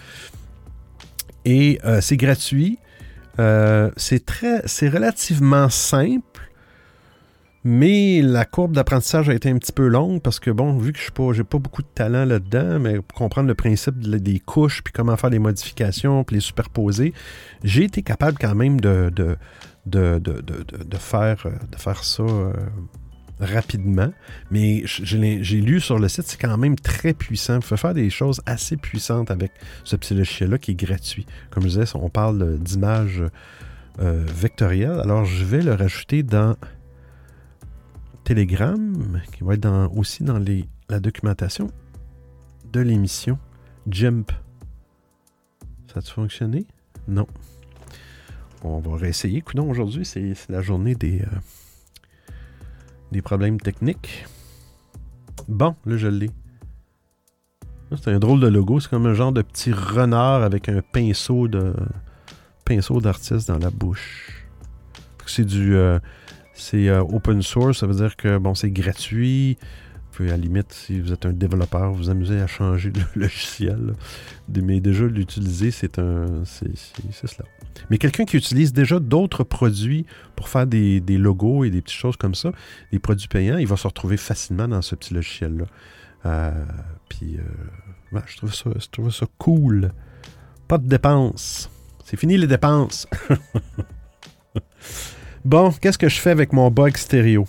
[1.44, 2.78] Et euh, c'est gratuit.
[3.38, 6.35] Euh, c'est très, c'est relativement simple,
[7.68, 11.00] mais la courbe d'apprentissage a été un petit peu longue parce que bon, vu que
[11.00, 14.92] je n'ai pas, beaucoup de talent là-dedans, mais pour comprendre le principe des couches puis
[14.92, 17.12] comment faire les modifications puis les superposer,
[17.64, 19.10] j'ai été capable quand même de,
[19.84, 21.44] de faire,
[22.02, 22.22] ça.
[22.22, 22.52] Euh,
[23.40, 24.12] rapidement,
[24.52, 27.56] mais j'ai lu sur le site, c'est quand même très puissant.
[27.56, 29.50] Vous pouvez faire des choses assez puissantes avec
[29.82, 31.26] ce petit logiciel-là qui est gratuit.
[31.50, 33.24] Comme je disais, on parle d'images
[33.98, 35.00] euh, vectorielles.
[35.00, 36.54] Alors, je vais le rajouter dans
[38.26, 41.70] Telegram, qui va être dans, aussi dans les, la documentation
[42.72, 43.38] de l'émission
[43.88, 44.32] Jump.
[45.86, 46.66] Ça a-tu fonctionné?
[47.06, 47.28] Non.
[48.64, 49.38] On va réessayer.
[49.38, 51.20] Écoutez, aujourd'hui, c'est la journée des...
[51.20, 51.26] Euh,
[53.12, 54.26] des problèmes techniques.
[55.46, 56.28] Bon, là, je l'ai.
[57.92, 58.80] C'est un drôle de logo.
[58.80, 61.72] C'est comme un genre de petit renard avec un pinceau de
[62.64, 64.48] pinceau d'artiste dans la bouche.
[65.24, 66.00] C'est du euh,
[66.56, 69.58] c'est euh, open source, ça veut dire que bon, c'est gratuit.
[70.18, 73.92] Vous à la limite, si vous êtes un développeur, vous amuser à changer le logiciel.
[74.48, 76.44] Mais déjà, l'utiliser, c'est un.
[76.44, 77.44] Cela.
[77.90, 82.16] Mais quelqu'un qui utilise déjà d'autres produits pour faire des, logos et des petites choses
[82.16, 82.52] comme ça,
[82.92, 85.66] des produits payants, il va se retrouver facilement dans ce petit logiciel-là.
[86.24, 86.64] Euh,
[87.08, 88.36] puis, euh, je
[88.90, 89.92] trouve ça cool.
[90.66, 91.70] Pas de dépenses.
[92.04, 93.06] C'est fini les dépenses.
[95.46, 97.46] bon, qu'est-ce que je fais avec mon bug stéréo?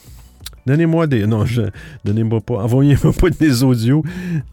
[0.65, 1.25] Donnez-moi des.
[1.25, 1.63] Non, je...
[2.03, 2.55] donnez-moi pas.
[2.63, 4.03] Envoyez-moi pas des audios.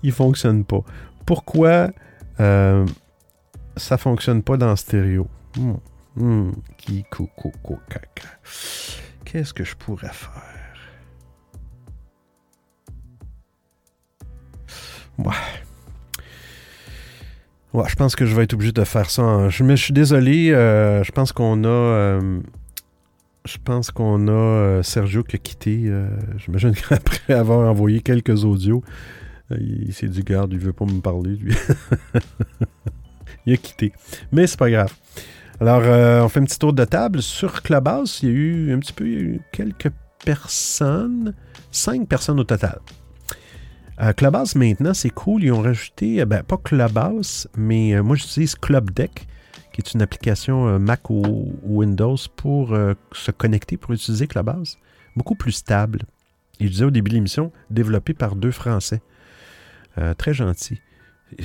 [0.03, 0.81] Ils fonctionnent pas.
[1.27, 1.91] Pourquoi
[2.41, 2.87] euh,
[3.77, 5.27] ça fonctionne pas dans stéréo?
[5.57, 5.75] Hmm.
[6.17, 6.53] Hmm.
[9.25, 10.43] Qu'est-ce que je pourrais faire?
[15.19, 15.33] Ouais.
[17.73, 19.49] Ouais, je pense que je vais être obligé de faire ça.
[19.49, 20.53] Je, me, suis désolé.
[20.53, 21.69] Euh, je pense qu'on a.
[21.69, 22.41] Euh,
[23.47, 25.93] je pense qu'on a euh, Sergio qui a quitté.
[26.39, 28.83] J'imagine qu'après avoir envoyé quelques audios,
[29.51, 31.55] il s'est dit garde, il veut pas me parler, lui.
[33.47, 33.93] il a quitté.
[34.33, 34.93] Mais c'est pas grave.
[35.61, 37.23] Alors, euh, on fait un petit tour de table.
[37.23, 39.91] Sur Clubhouse, il y a eu un petit peu, quelques
[40.25, 41.35] personnes,
[41.71, 42.81] cinq personnes au total.
[44.01, 45.45] Euh, Clubhouse, maintenant, c'est cool.
[45.45, 49.29] Ils ont rajouté, euh, ben, pas Clubhouse, mais moi, j'utilise Club Deck,
[49.75, 52.75] qui est une application Mac ou, Windows pour
[53.13, 54.79] se connecter, pour utiliser Clubhouse.
[55.17, 56.03] Beaucoup plus stable.
[56.61, 59.03] Et je disais au début de l'émission, développé par deux Français.
[60.17, 60.81] très gentil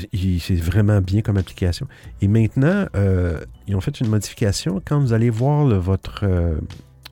[0.03, 1.87] c'est vraiment bien comme application.
[2.21, 4.81] Et maintenant, euh, ils ont fait une modification.
[4.85, 6.55] Quand vous allez voir votre, euh,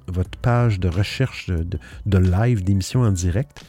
[0.08, 3.64] votre page de recherche de, de live, d'émission en direct,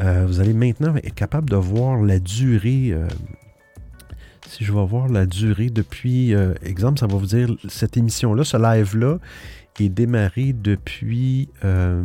[0.00, 2.94] euh, vous allez maintenant être capable de voir la durée.
[4.48, 7.96] Euh, si je vais voir la durée depuis, euh, exemple, ça va vous dire cette
[7.96, 9.18] émission-là, ce live-là
[9.80, 12.02] est démarré depuis, euh,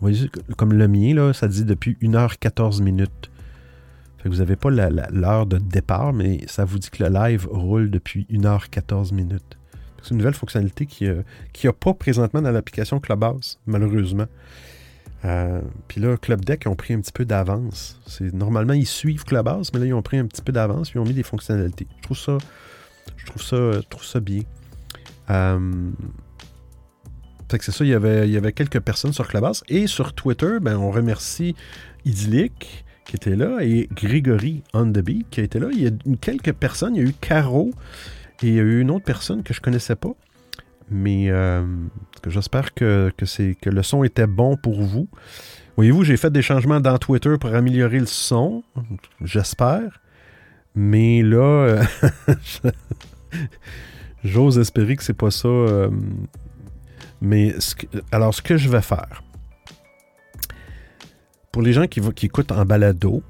[0.00, 3.30] voyez, comme le mien, là, ça dit depuis 1h14 minutes.
[4.18, 7.46] Fait que vous n'avez pas l'heure de départ, mais ça vous dit que le live
[7.50, 9.56] roule depuis 1h14 minutes.
[10.02, 14.26] C'est une nouvelle fonctionnalité qui n'y a, pas présentement dans l'application Clubhouse, malheureusement.
[15.24, 18.00] Euh, Puis là, Club Deck ont pris un petit peu d'avance.
[18.06, 20.98] C'est Normalement, ils suivent Clubhouse, mais là, ils ont pris un petit peu d'avance, ils
[20.98, 21.86] ont mis des fonctionnalités.
[21.96, 22.38] Je trouve ça,
[23.16, 24.42] je bien.
[25.30, 25.90] Euh,
[27.56, 29.64] que c'est ça, il y, avait, quelques personnes sur Clubhouse.
[29.68, 31.54] Et sur Twitter, ben, on remercie
[32.04, 35.68] Idyllic qui était là et Grégory On The Beat qui été là.
[35.72, 36.94] Il y a eu quelques personnes.
[36.94, 37.70] Il y a eu Caro
[38.42, 40.14] et il y a eu une autre personne que je connaissais pas.
[40.90, 41.64] Mais euh,
[42.26, 45.08] j'espère que, que, que le son était bon pour vous.
[45.76, 48.62] Voyez-vous, j'ai fait des changements dans Twitter pour améliorer le son.
[49.22, 50.00] J'espère.
[50.74, 51.84] Mais là, euh,
[54.24, 55.48] j'ose espérer que c'est pas ça.
[55.48, 55.90] euh,
[57.20, 57.54] mais
[58.12, 59.22] alors, ce que je vais faire,
[61.52, 63.22] pour les gens qui, qui écoutent en balado,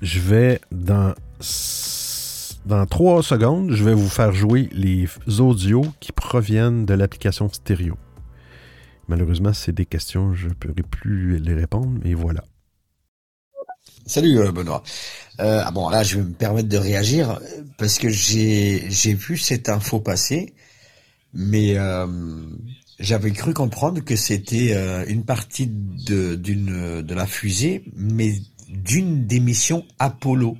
[0.00, 1.14] je vais dans,
[2.66, 5.08] dans trois secondes, je vais vous faire jouer les
[5.38, 7.96] audios qui proviennent de l'application stéréo.
[9.08, 12.42] Malheureusement, c'est des questions, je ne pourrai plus les répondre, mais voilà.
[14.06, 14.82] Salut euh, Benoît.
[15.40, 17.40] Euh, ah bon là je vais me permettre de réagir
[17.78, 20.54] parce que j'ai vu cette info passer,
[21.32, 22.06] mais euh,
[22.98, 28.34] j'avais cru comprendre que c'était euh, une partie de de la fusée, mais
[28.68, 30.56] d'une des missions Apollo.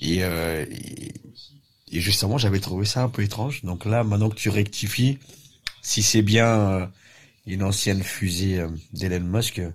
[0.00, 0.64] Et, euh,
[1.92, 3.62] justement j'avais trouvé ça un peu étrange.
[3.64, 5.18] Donc là maintenant que tu rectifies,
[5.82, 6.86] si c'est bien euh,
[7.46, 9.58] une ancienne fusée euh, d'Elon Musk.
[9.58, 9.70] euh,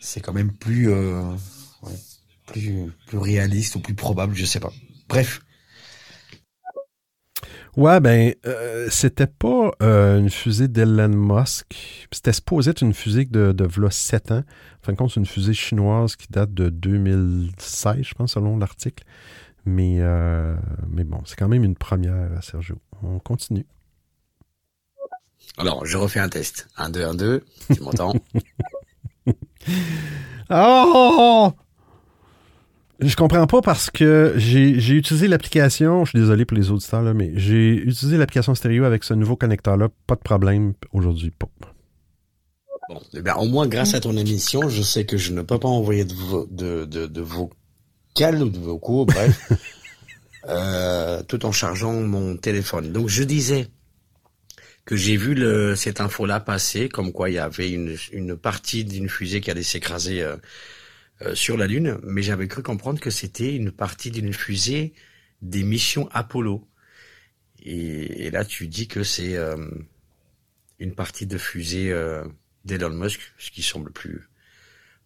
[0.00, 0.90] c'est quand même plus,
[2.46, 4.72] plus, plus réaliste ou plus probable, je sais pas.
[5.10, 5.42] Bref,
[7.80, 12.06] Ouais, ben, euh, c'était pas euh, une fusée d'Elon Musk.
[12.12, 14.40] C'était supposé être une fusée de, de v'là 7 ans.
[14.40, 18.58] En fin de compte, c'est une fusée chinoise qui date de 2016, je pense, selon
[18.58, 19.02] l'article.
[19.64, 20.54] Mais, euh,
[20.90, 22.76] mais bon, c'est quand même une première, Sergio.
[23.02, 23.64] On continue.
[25.56, 26.68] alors je refais un test.
[26.76, 28.12] 1, 2, 1, 2, tu m'entends?
[30.52, 31.52] Oh!
[33.02, 37.14] Je comprends pas parce que j'ai utilisé l'application, je suis désolé pour les auditeurs, là,
[37.14, 39.88] mais j'ai utilisé l'application stéréo avec ce nouveau connecteur-là.
[40.06, 41.32] Pas de problème aujourd'hui.
[42.88, 45.58] Bon, eh bien, au moins grâce à ton émission, je sais que je ne peux
[45.58, 49.50] pas envoyer de, vo- de, de, de vocales ou de vocaux, bref,
[50.48, 52.92] euh, tout en chargeant mon téléphone.
[52.92, 53.68] Donc je disais
[54.84, 58.84] que j'ai vu le, cette info-là passer, comme quoi il y avait une, une partie
[58.84, 60.36] d'une fusée qui allait s'écraser euh,
[61.34, 64.94] sur la Lune, mais j'avais cru comprendre que c'était une partie d'une fusée
[65.42, 66.66] des missions Apollo.
[67.62, 69.56] Et, et là, tu dis que c'est euh,
[70.78, 72.24] une partie de fusée euh,
[72.64, 74.28] d'Elon Musk, ce qui semble plus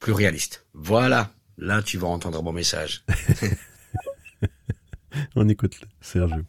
[0.00, 0.66] plus réaliste.
[0.74, 3.04] Voilà, là tu vas entendre mon message.
[5.36, 6.42] On écoute Sergio.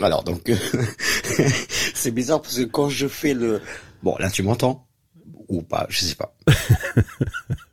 [0.00, 0.50] Alors donc
[1.94, 3.60] c'est bizarre parce que quand je fais le
[4.02, 4.88] bon là tu m'entends?
[5.48, 6.34] Ou pas, je sais pas.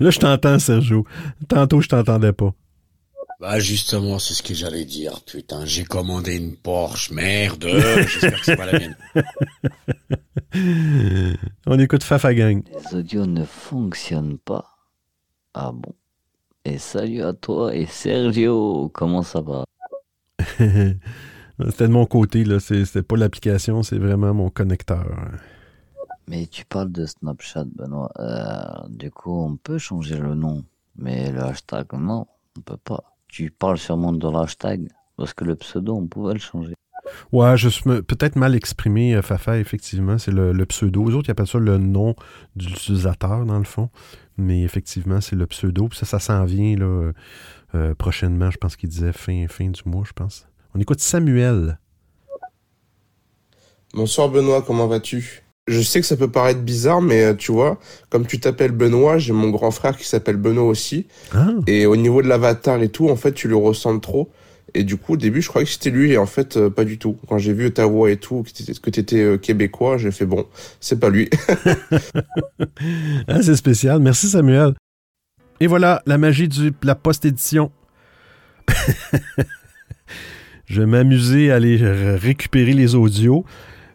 [0.00, 1.04] Là, je t'entends, Sergio.
[1.48, 2.52] Tantôt, je t'entendais pas.
[3.38, 5.20] Bah justement, c'est ce que j'allais dire.
[5.26, 7.66] Putain, j'ai commandé une Porsche, merde.
[7.68, 8.96] J'espère que c'est pas la mienne.
[11.66, 12.62] On écoute Fafa Gang.
[12.90, 14.64] Les audios ne fonctionnent pas.
[15.52, 15.92] Ah bon.
[16.64, 19.64] Et salut à toi et Sergio, comment ça va?
[20.58, 22.58] C'était de mon côté, là.
[22.58, 25.06] C'est- pas l'application, c'est vraiment mon connecteur.
[26.28, 28.10] Mais tu parles de Snapchat, Benoît.
[28.18, 30.64] Euh, du coup, on peut changer le nom.
[30.96, 32.26] Mais le hashtag, non,
[32.56, 33.04] on peut pas.
[33.28, 34.88] Tu parles sûrement de l'hashtag.
[35.16, 36.74] Parce que le pseudo, on pouvait le changer.
[37.30, 40.18] Ouais, je suis me- peut-être mal exprimé, euh, Fafa, effectivement.
[40.18, 41.08] C'est le, le pseudo.
[41.08, 42.16] Les autres, ils appellent ça le nom
[42.56, 43.90] de l'utilisateur, dans le fond.
[44.36, 45.88] Mais effectivement, c'est le pseudo.
[45.88, 47.12] Puis ça, ça s'en vient là,
[47.74, 48.50] euh, prochainement.
[48.50, 50.48] Je pense qu'il disait fin, fin du mois, je pense.
[50.74, 51.78] On écoute Samuel.
[53.94, 55.42] Bonsoir Benoît, comment vas-tu?
[55.68, 59.18] Je sais que ça peut paraître bizarre, mais euh, tu vois, comme tu t'appelles Benoît,
[59.18, 61.08] j'ai mon grand frère qui s'appelle Benoît aussi.
[61.34, 64.30] Ah, Et au niveau de l'avatar et tout, en fait, tu le ressembles trop.
[64.74, 66.84] Et du coup, au début, je croyais que c'était lui, et en fait, euh, pas
[66.84, 67.16] du tout.
[67.28, 68.44] Quand j'ai vu ta voix et tout,
[68.82, 70.46] que t'étais euh, québécois, j'ai fait bon,
[70.80, 71.30] c'est pas lui.
[73.28, 73.98] Ah, c'est spécial.
[74.00, 74.74] Merci, Samuel.
[75.60, 77.72] Et voilà, la magie de la post-édition.
[80.66, 83.44] Je vais m'amuser à aller récupérer les audios.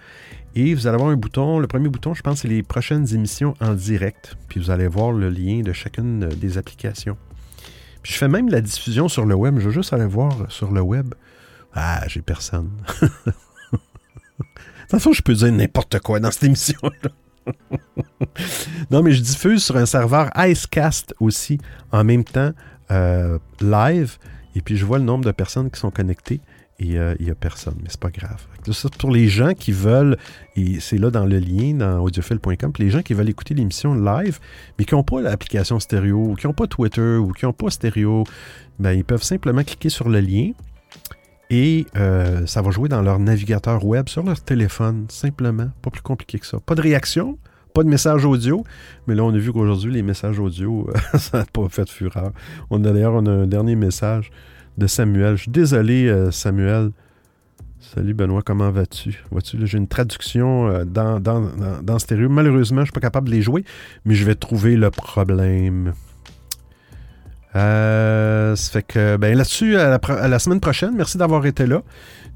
[0.54, 3.54] et vous allez avoir un bouton, le premier bouton, je pense, c'est les prochaines émissions
[3.60, 4.36] en direct.
[4.48, 7.16] Puis vous allez voir le lien de chacune des applications.
[8.02, 9.58] Puis je fais même la diffusion sur le web.
[9.58, 11.14] Je veux juste aller voir sur le web.
[11.74, 12.70] Ah, j'ai personne.
[13.02, 17.10] de toute façon, je peux dire n'importe quoi dans cette émission-là.
[18.90, 21.58] non, mais je diffuse sur un serveur Icecast aussi
[21.92, 22.52] en même temps
[22.90, 24.18] euh, live.
[24.54, 26.40] Et puis je vois le nombre de personnes qui sont connectées
[26.80, 28.46] et euh, il n'y a personne, mais c'est pas grave.
[28.70, 30.16] Ça, pour les gens qui veulent,
[30.54, 34.38] et c'est là dans le lien dans audiophile.com, les gens qui veulent écouter l'émission live,
[34.78, 37.70] mais qui n'ont pas l'application stéréo, ou qui n'ont pas Twitter, ou qui n'ont pas
[37.70, 38.24] stéréo,
[38.78, 40.52] ben, ils peuvent simplement cliquer sur le lien
[41.50, 45.70] et euh, ça va jouer dans leur navigateur web sur leur téléphone, simplement.
[45.82, 46.60] Pas plus compliqué que ça.
[46.60, 47.38] Pas de réaction,
[47.84, 48.64] de message audio,
[49.06, 50.88] mais là, on a vu qu'aujourd'hui, les messages audio,
[51.18, 52.32] ça n'a pas fait fureur.
[52.70, 54.30] On a d'ailleurs un dernier message
[54.76, 55.36] de Samuel.
[55.36, 56.90] Je suis désolé, euh, Samuel.
[57.80, 59.22] Salut Benoît, comment vas-tu?
[59.30, 62.28] Vois-tu, j'ai une traduction euh, dans, dans, dans, dans stéréo.
[62.28, 63.64] Malheureusement, je ne suis pas capable de les jouer,
[64.04, 65.92] mais je vais trouver le problème.
[67.56, 69.98] Euh, fait que, ben là-dessus, à
[70.28, 71.82] la, semaine prochaine, merci d'avoir été là.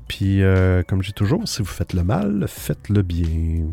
[0.08, 3.66] Puis, euh, comme je dis toujours, si vous faites le mal, faites le bien.